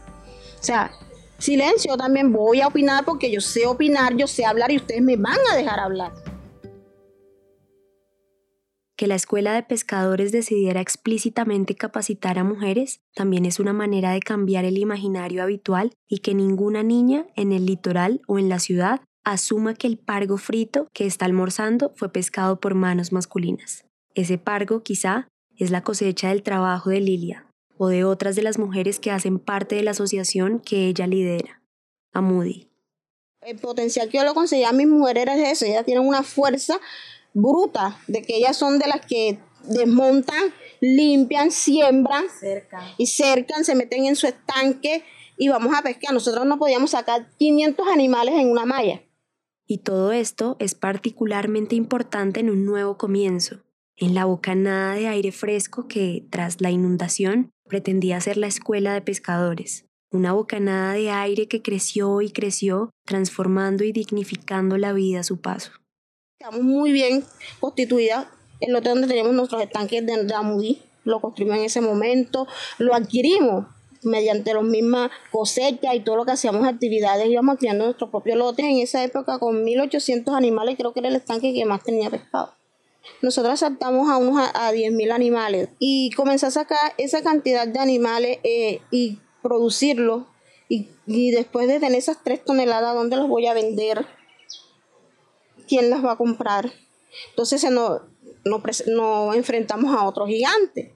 O 0.60 0.62
sea, 0.62 0.90
silencio, 1.38 1.96
también 1.96 2.32
voy 2.32 2.60
a 2.60 2.68
opinar 2.68 3.04
porque 3.04 3.30
yo 3.30 3.40
sé 3.40 3.66
opinar, 3.66 4.16
yo 4.16 4.26
sé 4.26 4.44
hablar 4.44 4.70
y 4.70 4.76
ustedes 4.76 5.02
me 5.02 5.16
van 5.16 5.38
a 5.52 5.56
dejar 5.56 5.80
hablar 5.80 6.12
que 9.00 9.06
la 9.06 9.14
Escuela 9.14 9.54
de 9.54 9.62
Pescadores 9.62 10.30
decidiera 10.30 10.82
explícitamente 10.82 11.74
capacitar 11.74 12.38
a 12.38 12.44
mujeres 12.44 13.00
también 13.14 13.46
es 13.46 13.58
una 13.58 13.72
manera 13.72 14.10
de 14.10 14.20
cambiar 14.20 14.66
el 14.66 14.76
imaginario 14.76 15.42
habitual 15.42 15.94
y 16.06 16.18
que 16.18 16.34
ninguna 16.34 16.82
niña 16.82 17.24
en 17.34 17.52
el 17.52 17.64
litoral 17.64 18.20
o 18.26 18.38
en 18.38 18.50
la 18.50 18.58
ciudad 18.58 19.00
asuma 19.24 19.72
que 19.72 19.86
el 19.86 19.96
pargo 19.96 20.36
frito 20.36 20.86
que 20.92 21.06
está 21.06 21.24
almorzando 21.24 21.94
fue 21.96 22.12
pescado 22.12 22.60
por 22.60 22.74
manos 22.74 23.10
masculinas. 23.10 23.86
Ese 24.14 24.36
pargo 24.36 24.82
quizá 24.82 25.28
es 25.56 25.70
la 25.70 25.82
cosecha 25.82 26.28
del 26.28 26.42
trabajo 26.42 26.90
de 26.90 27.00
Lilia 27.00 27.46
o 27.78 27.88
de 27.88 28.04
otras 28.04 28.36
de 28.36 28.42
las 28.42 28.58
mujeres 28.58 29.00
que 29.00 29.12
hacen 29.12 29.38
parte 29.38 29.76
de 29.76 29.82
la 29.82 29.92
asociación 29.92 30.60
que 30.60 30.88
ella 30.88 31.06
lidera. 31.06 31.62
A 32.12 32.20
Moody. 32.20 32.68
El 33.40 33.56
potencial 33.56 34.10
que 34.10 34.18
yo 34.18 34.24
lo 34.24 34.34
conseguía 34.34 34.68
a 34.68 34.72
mis 34.74 34.88
mujeres 34.88 35.22
era 35.22 35.50
eso, 35.50 35.64
ellas 35.64 35.86
tienen 35.86 36.06
una 36.06 36.22
fuerza 36.22 36.78
bruta, 37.34 37.98
de 38.06 38.22
que 38.22 38.36
ellas 38.36 38.56
son 38.56 38.78
de 38.78 38.88
las 38.88 39.04
que 39.04 39.38
desmontan, 39.64 40.52
limpian, 40.80 41.50
siembran 41.50 42.24
y 42.96 43.06
cercan, 43.06 43.64
se 43.64 43.74
meten 43.74 44.06
en 44.06 44.16
su 44.16 44.26
estanque 44.26 45.04
y 45.36 45.48
vamos 45.48 45.74
a 45.76 45.82
pescar. 45.82 46.12
Nosotros 46.12 46.46
no 46.46 46.58
podíamos 46.58 46.90
sacar 46.90 47.28
500 47.38 47.88
animales 47.88 48.34
en 48.36 48.50
una 48.50 48.66
malla. 48.66 49.02
Y 49.66 49.78
todo 49.78 50.12
esto 50.12 50.56
es 50.58 50.74
particularmente 50.74 51.76
importante 51.76 52.40
en 52.40 52.50
un 52.50 52.64
nuevo 52.64 52.98
comienzo, 52.98 53.62
en 53.96 54.14
la 54.14 54.24
bocanada 54.24 54.94
de 54.94 55.06
aire 55.06 55.30
fresco 55.30 55.86
que, 55.86 56.26
tras 56.30 56.60
la 56.60 56.70
inundación, 56.70 57.50
pretendía 57.68 58.20
ser 58.20 58.36
la 58.36 58.48
escuela 58.48 58.94
de 58.94 59.00
pescadores. 59.00 59.86
Una 60.10 60.32
bocanada 60.32 60.94
de 60.94 61.10
aire 61.10 61.46
que 61.46 61.62
creció 61.62 62.20
y 62.20 62.32
creció, 62.32 62.90
transformando 63.06 63.84
y 63.84 63.92
dignificando 63.92 64.76
la 64.76 64.92
vida 64.92 65.20
a 65.20 65.24
su 65.24 65.40
paso. 65.40 65.70
Estamos 66.40 66.62
muy 66.62 66.90
bien 66.90 67.22
constituidas. 67.60 68.26
El 68.60 68.72
lote 68.72 68.88
donde 68.88 69.06
tenemos 69.06 69.34
nuestros 69.34 69.60
estanques 69.60 70.06
de 70.06 70.24
Damudí, 70.24 70.80
lo 71.04 71.20
construimos 71.20 71.58
en 71.58 71.64
ese 71.64 71.82
momento, 71.82 72.46
lo 72.78 72.94
adquirimos 72.94 73.66
mediante 74.02 74.54
las 74.54 74.62
mismas 74.62 75.10
cosechas 75.30 75.94
y 75.94 76.00
todo 76.00 76.16
lo 76.16 76.24
que 76.24 76.30
hacíamos 76.30 76.66
actividades, 76.66 77.28
íbamos 77.28 77.58
creando 77.58 77.84
nuestros 77.84 78.08
propios 78.08 78.38
lotes 78.38 78.64
en 78.64 78.78
esa 78.78 79.04
época 79.04 79.38
con 79.38 79.64
1800 79.64 80.32
animales, 80.34 80.76
creo 80.78 80.94
que 80.94 81.00
era 81.00 81.10
el 81.10 81.16
estanque 81.16 81.52
que 81.52 81.66
más 81.66 81.84
tenía 81.84 82.08
pescado. 82.08 82.54
Nosotros 83.20 83.60
saltamos 83.60 84.08
a 84.08 84.16
unos 84.16 84.38
a, 84.38 84.72
10.000 84.72 85.12
animales 85.12 85.68
y 85.78 86.10
comencé 86.12 86.46
a 86.46 86.50
sacar 86.50 86.94
esa 86.96 87.22
cantidad 87.22 87.68
de 87.68 87.80
animales 87.80 88.38
eh, 88.44 88.80
y 88.90 89.18
producirlos 89.42 90.22
y, 90.70 90.88
y 91.06 91.32
después 91.32 91.68
de 91.68 91.80
tener 91.80 91.98
esas 91.98 92.24
3 92.24 92.46
toneladas, 92.46 92.94
¿dónde 92.94 93.16
los 93.16 93.28
voy 93.28 93.46
a 93.46 93.52
vender? 93.52 94.06
¿Quién 95.70 95.88
las 95.88 96.04
va 96.04 96.12
a 96.12 96.16
comprar? 96.16 96.72
Entonces 97.30 97.64
nos 97.70 98.02
no, 98.44 99.34
enfrentamos 99.34 99.94
a 99.94 100.04
otro 100.04 100.26
gigante. 100.26 100.94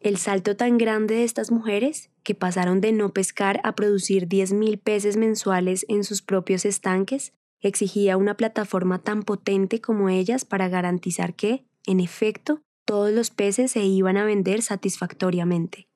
El 0.00 0.16
salto 0.16 0.56
tan 0.56 0.78
grande 0.78 1.16
de 1.16 1.24
estas 1.24 1.52
mujeres, 1.52 2.10
que 2.24 2.34
pasaron 2.34 2.80
de 2.80 2.92
no 2.92 3.12
pescar 3.12 3.60
a 3.62 3.74
producir 3.74 4.28
10.000 4.28 4.80
peces 4.80 5.16
mensuales 5.16 5.84
en 5.88 6.02
sus 6.02 6.22
propios 6.22 6.64
estanques, 6.64 7.34
exigía 7.60 8.16
una 8.16 8.36
plataforma 8.36 8.98
tan 8.98 9.22
potente 9.22 9.80
como 9.80 10.08
ellas 10.08 10.44
para 10.44 10.68
garantizar 10.68 11.34
que, 11.34 11.64
en 11.86 12.00
efecto, 12.00 12.62
todos 12.84 13.12
los 13.12 13.30
peces 13.30 13.70
se 13.70 13.84
iban 13.84 14.16
a 14.16 14.24
vender 14.24 14.62
satisfactoriamente. 14.62 15.86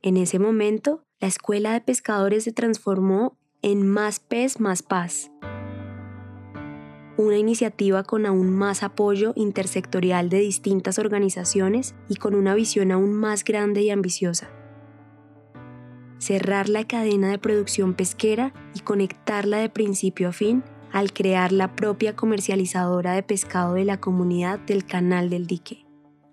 En 0.00 0.16
ese 0.16 0.38
momento, 0.38 1.02
la 1.20 1.28
escuela 1.28 1.72
de 1.72 1.80
pescadores 1.82 2.44
se 2.44 2.52
transformó 2.52 3.36
en 3.60 3.86
Más 3.86 4.20
Pez, 4.20 4.60
Más 4.60 4.82
Paz, 4.82 5.30
una 7.16 7.36
iniciativa 7.38 8.02
con 8.02 8.26
aún 8.26 8.50
más 8.50 8.82
apoyo 8.82 9.32
intersectorial 9.36 10.28
de 10.28 10.38
distintas 10.38 10.98
organizaciones 10.98 11.94
y 12.08 12.16
con 12.16 12.34
una 12.34 12.54
visión 12.54 12.92
aún 12.92 13.12
más 13.12 13.44
grande 13.44 13.82
y 13.82 13.90
ambiciosa. 13.90 14.48
Cerrar 16.18 16.68
la 16.68 16.86
cadena 16.86 17.30
de 17.30 17.38
producción 17.38 17.94
pesquera 17.94 18.52
y 18.74 18.80
conectarla 18.80 19.58
de 19.58 19.68
principio 19.68 20.30
a 20.30 20.32
fin 20.32 20.64
al 20.92 21.12
crear 21.12 21.52
la 21.52 21.74
propia 21.74 22.14
comercializadora 22.14 23.14
de 23.14 23.22
pescado 23.22 23.74
de 23.74 23.84
la 23.84 24.00
comunidad 24.00 24.60
del 24.60 24.86
Canal 24.86 25.28
del 25.28 25.46
Dique. 25.46 25.84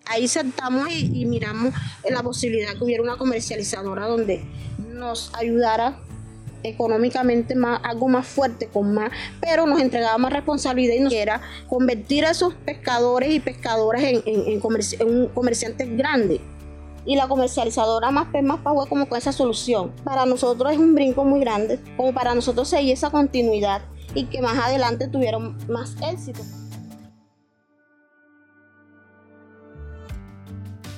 Ahí 0.05 0.27
sentamos 0.27 0.89
y, 0.91 1.25
miramos 1.25 1.73
la 2.09 2.21
posibilidad 2.21 2.73
que 2.75 2.83
hubiera 2.83 3.03
una 3.03 3.17
comercializadora 3.17 4.07
donde 4.07 4.43
nos 4.93 5.33
ayudara 5.35 5.99
económicamente 6.63 7.55
más, 7.55 7.81
algo 7.83 8.07
más 8.07 8.27
fuerte, 8.27 8.67
con 8.67 8.93
más, 8.93 9.11
pero 9.39 9.65
nos 9.65 9.79
entregaba 9.79 10.17
más 10.17 10.33
responsabilidad 10.33 10.95
y 10.95 10.99
nos 10.99 11.13
era 11.13 11.41
convertir 11.67 12.25
a 12.25 12.31
esos 12.31 12.53
pescadores 12.53 13.31
y 13.31 13.39
pescadoras 13.39 14.03
en, 14.03 14.23
en, 14.25 14.59
comerciantes 14.59 15.97
grandes. 15.97 16.39
Y 17.03 17.15
la 17.15 17.27
comercializadora 17.27 18.11
más 18.11 18.27
P 18.27 18.41
más 18.43 18.59
fue 18.61 18.87
como 18.87 19.09
con 19.09 19.17
esa 19.17 19.31
solución. 19.31 19.91
Para 20.03 20.25
nosotros 20.25 20.71
es 20.71 20.77
un 20.77 20.93
brinco 20.93 21.25
muy 21.25 21.39
grande, 21.39 21.79
como 21.97 22.13
para 22.13 22.35
nosotros 22.35 22.69
seguir 22.69 22.93
esa 22.93 23.09
continuidad 23.09 23.81
y 24.13 24.25
que 24.25 24.41
más 24.41 24.57
adelante 24.57 25.07
tuvieron 25.07 25.57
más 25.67 25.95
éxito. 26.07 26.41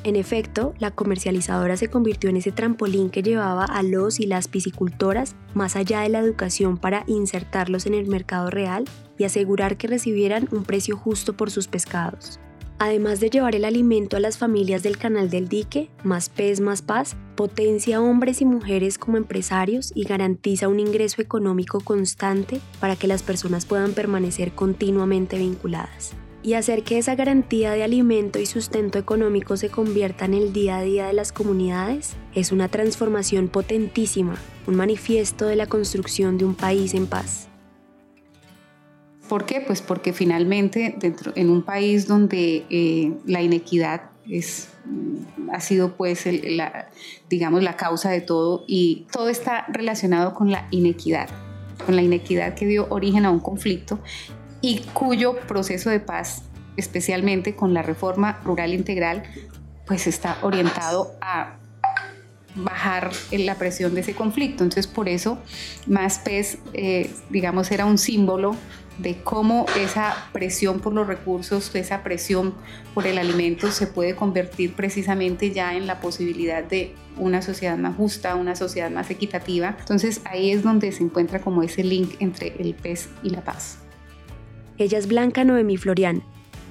En 0.03 0.17
efecto, 0.17 0.73
la 0.79 0.91
comercializadora 0.91 1.77
se 1.77 1.87
convirtió 1.87 2.29
en 2.29 2.35
ese 2.35 2.51
trampolín 2.51 3.09
que 3.09 3.23
llevaba 3.23 3.63
a 3.63 3.83
los 3.83 4.19
y 4.19 4.25
las 4.25 4.49
piscicultoras 4.49 5.35
más 5.53 5.77
allá 5.77 6.01
de 6.01 6.09
la 6.09 6.19
educación 6.19 6.77
para 6.77 7.05
insertarlos 7.07 7.85
en 7.85 7.93
el 7.93 8.07
mercado 8.07 8.49
real 8.49 8.83
y 9.17 9.23
asegurar 9.23 9.77
que 9.77 9.87
recibieran 9.87 10.49
un 10.51 10.65
precio 10.65 10.97
justo 10.97 11.37
por 11.37 11.51
sus 11.51 11.67
pescados. 11.67 12.41
Además 12.79 13.21
de 13.21 13.29
llevar 13.29 13.55
el 13.55 13.63
alimento 13.63 14.17
a 14.17 14.19
las 14.19 14.37
familias 14.37 14.83
del 14.83 14.97
canal 14.97 15.29
del 15.29 15.47
dique, 15.47 15.89
Más 16.03 16.27
Pez 16.27 16.59
Más 16.59 16.81
Paz 16.81 17.15
potencia 17.35 17.97
a 17.97 18.01
hombres 18.01 18.41
y 18.41 18.45
mujeres 18.45 18.97
como 18.97 19.15
empresarios 19.15 19.93
y 19.95 20.03
garantiza 20.03 20.67
un 20.67 20.81
ingreso 20.81 21.21
económico 21.21 21.79
constante 21.79 22.59
para 22.81 22.97
que 22.97 23.07
las 23.07 23.23
personas 23.23 23.65
puedan 23.65 23.93
permanecer 23.93 24.51
continuamente 24.53 25.37
vinculadas 25.37 26.13
y 26.43 26.55
hacer 26.55 26.83
que 26.83 26.97
esa 26.97 27.15
garantía 27.15 27.71
de 27.71 27.83
alimento 27.83 28.37
y 28.37 28.45
sustento 28.45 28.99
económico 28.99 29.55
se 29.55 29.69
convierta 29.69 30.25
en 30.25 30.33
el 30.33 30.51
día 30.51 30.77
a 30.77 30.83
día 30.83 31.07
de 31.07 31.13
las 31.13 31.31
comunidades 31.31 32.15
es 32.35 32.51
una 32.51 32.67
transformación 32.67 33.47
potentísima, 33.47 34.35
un 34.67 34.75
manifiesto 34.75 35.45
de 35.47 35.55
la 35.55 35.67
construcción 35.67 36.37
de 36.37 36.45
un 36.45 36.53
país 36.53 36.93
en 36.93 37.07
paz. 37.07 37.47
¿Por 39.29 39.45
qué? 39.45 39.61
Pues 39.61 39.81
porque 39.81 40.11
finalmente 40.11 40.95
dentro, 40.99 41.31
en 41.35 41.49
un 41.49 41.63
país 41.63 42.07
donde 42.07 42.65
eh, 42.69 43.13
la 43.25 43.41
inequidad 43.41 44.11
es, 44.29 44.67
ha 45.51 45.61
sido 45.61 45.95
pues 45.95 46.25
la, 46.25 46.89
digamos 47.29 47.63
la 47.63 47.77
causa 47.77 48.11
de 48.11 48.19
todo 48.19 48.65
y 48.67 49.07
todo 49.11 49.29
está 49.29 49.65
relacionado 49.69 50.33
con 50.33 50.51
la 50.51 50.67
inequidad, 50.71 51.29
con 51.85 51.95
la 51.95 52.01
inequidad 52.01 52.53
que 52.53 52.65
dio 52.65 52.87
origen 52.89 53.25
a 53.25 53.31
un 53.31 53.39
conflicto 53.39 53.99
y 54.63 54.79
cuyo 54.93 55.35
proceso 55.45 55.89
de 55.89 55.99
paz, 55.99 56.43
especialmente 56.77 57.53
con 57.53 57.73
la 57.73 57.83
reforma 57.83 58.39
rural 58.45 58.73
integral, 58.73 59.23
pues 59.85 60.07
está 60.07 60.37
orientado 60.41 61.13
a 61.21 61.57
bajar 62.55 63.11
la 63.31 63.55
presión 63.55 63.93
de 63.93 64.01
ese 64.01 64.15
conflicto. 64.15 64.63
Entonces, 64.63 64.87
por 64.87 65.09
eso, 65.09 65.37
Más 65.85 66.19
Pez, 66.19 66.59
eh, 66.71 67.11
digamos, 67.29 67.71
era 67.71 67.85
un 67.85 67.97
símbolo 67.97 68.55
de 68.99 69.17
cómo 69.21 69.65
esa 69.77 70.15
presión 70.31 70.79
por 70.79 70.93
los 70.93 71.07
recursos, 71.07 71.75
esa 71.75 72.01
presión 72.01 72.53
por 72.93 73.05
el 73.05 73.17
alimento 73.17 73.69
se 73.69 73.87
puede 73.87 74.15
convertir 74.15 74.75
precisamente 74.75 75.51
ya 75.51 75.75
en 75.75 75.87
la 75.87 75.99
posibilidad 75.99 76.63
de 76.63 76.95
una 77.17 77.41
sociedad 77.41 77.77
más 77.77 77.97
justa, 77.97 78.35
una 78.35 78.55
sociedad 78.55 78.91
más 78.91 79.09
equitativa. 79.09 79.75
Entonces 79.77 80.21
ahí 80.23 80.51
es 80.51 80.63
donde 80.63 80.93
se 80.93 81.03
encuentra 81.03 81.41
como 81.41 81.63
ese 81.63 81.83
link 81.83 82.15
entre 82.19 82.55
el 82.61 82.75
pez 82.75 83.09
y 83.23 83.31
la 83.31 83.41
paz. 83.41 83.82
Ella 84.77 84.97
es 84.97 85.07
Blanca 85.07 85.43
Noemí 85.43 85.77
Florian, 85.77 86.23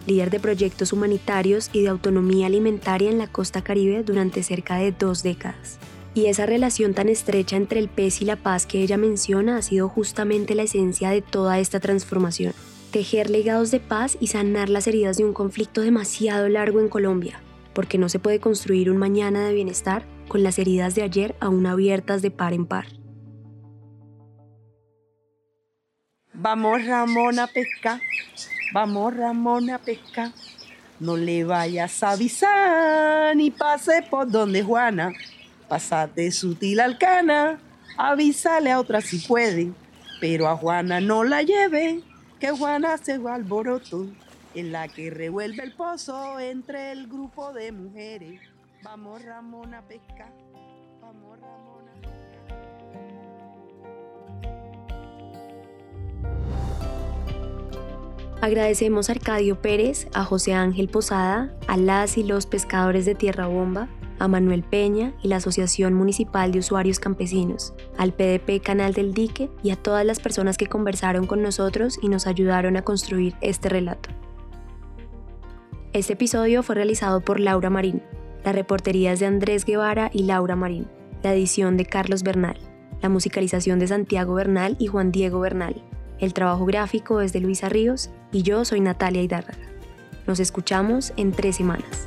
líder 0.07 0.31
de 0.31 0.41
proyectos 0.41 0.93
humanitarios 0.93 1.71
y 1.73 1.83
de 1.83 1.89
autonomía 1.89 2.47
alimentaria 2.47 3.11
en 3.11 3.19
la 3.19 3.29
costa 3.29 3.63
caribe 3.63 4.03
durante 4.03 4.43
cerca 4.43 4.77
de 4.77 4.93
dos 4.93 5.23
décadas. 5.23 5.79
Y 6.15 6.27
esa 6.27 6.45
relación 6.45 6.95
tan 6.95 7.09
estrecha 7.09 7.57
entre 7.57 7.79
el 7.79 7.89
pez 7.89 8.21
y 8.21 8.25
la 8.25 8.37
paz 8.37 8.67
que 8.67 8.83
ella 8.83 8.99
menciona 8.99 9.57
ha 9.57 9.63
sido 9.63 9.89
justamente 9.89 10.55
la 10.55 10.65
esencia 10.65 11.11
de 11.11 11.23
toda 11.23 11.59
esta 11.59 11.81
transformación. 11.81 12.53
Tejer 12.91 13.31
legados 13.31 13.71
de 13.71 13.81
paz 13.81 14.19
y 14.21 14.27
sanar 14.27 14.69
las 14.69 14.87
heridas 14.87 15.17
de 15.17 15.25
un 15.25 15.33
conflicto 15.33 15.81
demasiado 15.81 16.49
largo 16.49 16.81
en 16.81 16.89
Colombia, 16.89 17.41
porque 17.73 17.97
no 17.97 18.11
se 18.11 18.19
puede 18.19 18.41
construir 18.41 18.91
un 18.91 18.99
mañana 18.99 19.47
de 19.47 19.55
bienestar 19.55 20.05
con 20.29 20.43
las 20.43 20.59
heridas 20.59 20.95
de 20.95 21.03
ayer 21.03 21.35
aún 21.41 21.65
abiertas 21.67 22.21
de 22.21 22.31
par 22.31 22.53
en 22.53 22.67
par. 22.67 23.02
Vamos 26.43 26.85
Ramón 26.85 27.39
a 27.39 27.47
pescar, 27.47 28.01
vamos 28.73 29.17
Ramón 29.17 29.71
a 29.71 29.79
pescar. 29.79 30.33
No 30.99 31.17
le 31.17 31.45
vayas 31.45 32.03
a 32.03 32.11
avisar 32.11 33.37
ni 33.37 33.53
pase 33.53 34.03
por 34.11 34.29
donde 34.29 34.61
Juana. 34.65 35.13
Pásate 35.69 36.33
sutil 36.33 36.81
al 36.81 36.99
cana, 36.99 37.61
avísale 37.97 38.73
a 38.73 38.81
otra 38.81 39.01
si 39.01 39.21
puede. 39.21 39.71
Pero 40.21 40.49
a 40.49 40.57
Juana 40.57 41.01
no 41.01 41.23
la 41.23 41.43
lleve, 41.43 42.03
que 42.41 42.51
Juana 42.51 42.99
se 42.99 43.19
va 43.19 43.37
alboroto. 43.37 44.09
En 44.57 44.73
la 44.73 44.89
que 44.89 45.11
revuelve 45.11 45.63
el 45.63 45.77
pozo 45.77 46.41
entre 46.41 46.91
el 46.91 47.07
grupo 47.07 47.53
de 47.53 47.71
mujeres. 47.71 48.41
Vamos 48.83 49.25
Ramón 49.25 49.75
a 49.75 49.83
pescar, 49.83 50.33
Agradecemos 58.43 59.09
a 59.09 59.13
Arcadio 59.13 59.63
Pérez, 59.63 60.09
a 60.15 60.25
José 60.25 60.53
Ángel 60.53 60.89
Posada, 60.89 61.55
a 61.69 61.77
las 61.77 62.19
y 62.19 62.25
los 62.25 62.47
pescadores 62.47 63.07
de 63.07 63.15
Tierra 63.15 63.47
Bomba, 63.47 63.89
a 64.19 64.27
Manuel 64.27 64.65
Peña 64.65 65.15
y 65.23 65.29
la 65.29 65.37
Asociación 65.37 65.95
Municipal 65.95 66.51
de 66.51 66.59
Usuarios 66.59 66.99
Campesinos, 66.99 67.73
al 67.97 68.13
PDP 68.13 68.61
Canal 68.61 68.95
del 68.95 69.15
Dique 69.15 69.49
y 69.63 69.71
a 69.71 69.77
todas 69.77 70.05
las 70.05 70.19
personas 70.19 70.59
que 70.59 70.67
conversaron 70.67 71.29
con 71.29 71.41
nosotros 71.41 72.01
y 72.03 72.09
nos 72.09 72.27
ayudaron 72.27 72.77
a 72.77 72.83
construir 72.83 73.37
este 73.43 73.69
relato. 73.69 74.09
Este 75.93 76.15
episodio 76.15 76.65
fue 76.65 76.75
realizado 76.75 77.21
por 77.21 77.39
Laura 77.39 77.71
Marín. 77.71 78.03
La 78.45 78.51
reportería 78.51 79.13
es 79.13 79.21
de 79.21 79.27
Andrés 79.27 79.65
Guevara 79.65 80.11
y 80.13 80.25
Laura 80.25 80.57
Marín. 80.57 80.89
La 81.23 81.33
edición 81.33 81.77
de 81.77 81.87
Carlos 81.87 82.25
Bernal. 82.25 82.59
La 83.03 83.09
musicalización 83.09 83.79
de 83.79 83.87
Santiago 83.87 84.35
Bernal 84.35 84.75
y 84.81 84.89
Juan 84.89 85.13
Diego 85.13 85.39
Bernal. 85.39 85.85
El 86.23 86.35
trabajo 86.35 86.65
gráfico 86.67 87.21
es 87.21 87.33
de 87.33 87.41
Luisa 87.41 87.69
Ríos 87.69 88.09
y 88.31 88.43
yo 88.43 88.65
soy 88.65 88.79
Natalia 88.79 89.23
Hidárraga. 89.23 89.67
Nos 90.25 90.39
escuchamos 90.39 91.13
en 91.17 91.33
tres 91.33 91.57
semanas. 91.57 92.07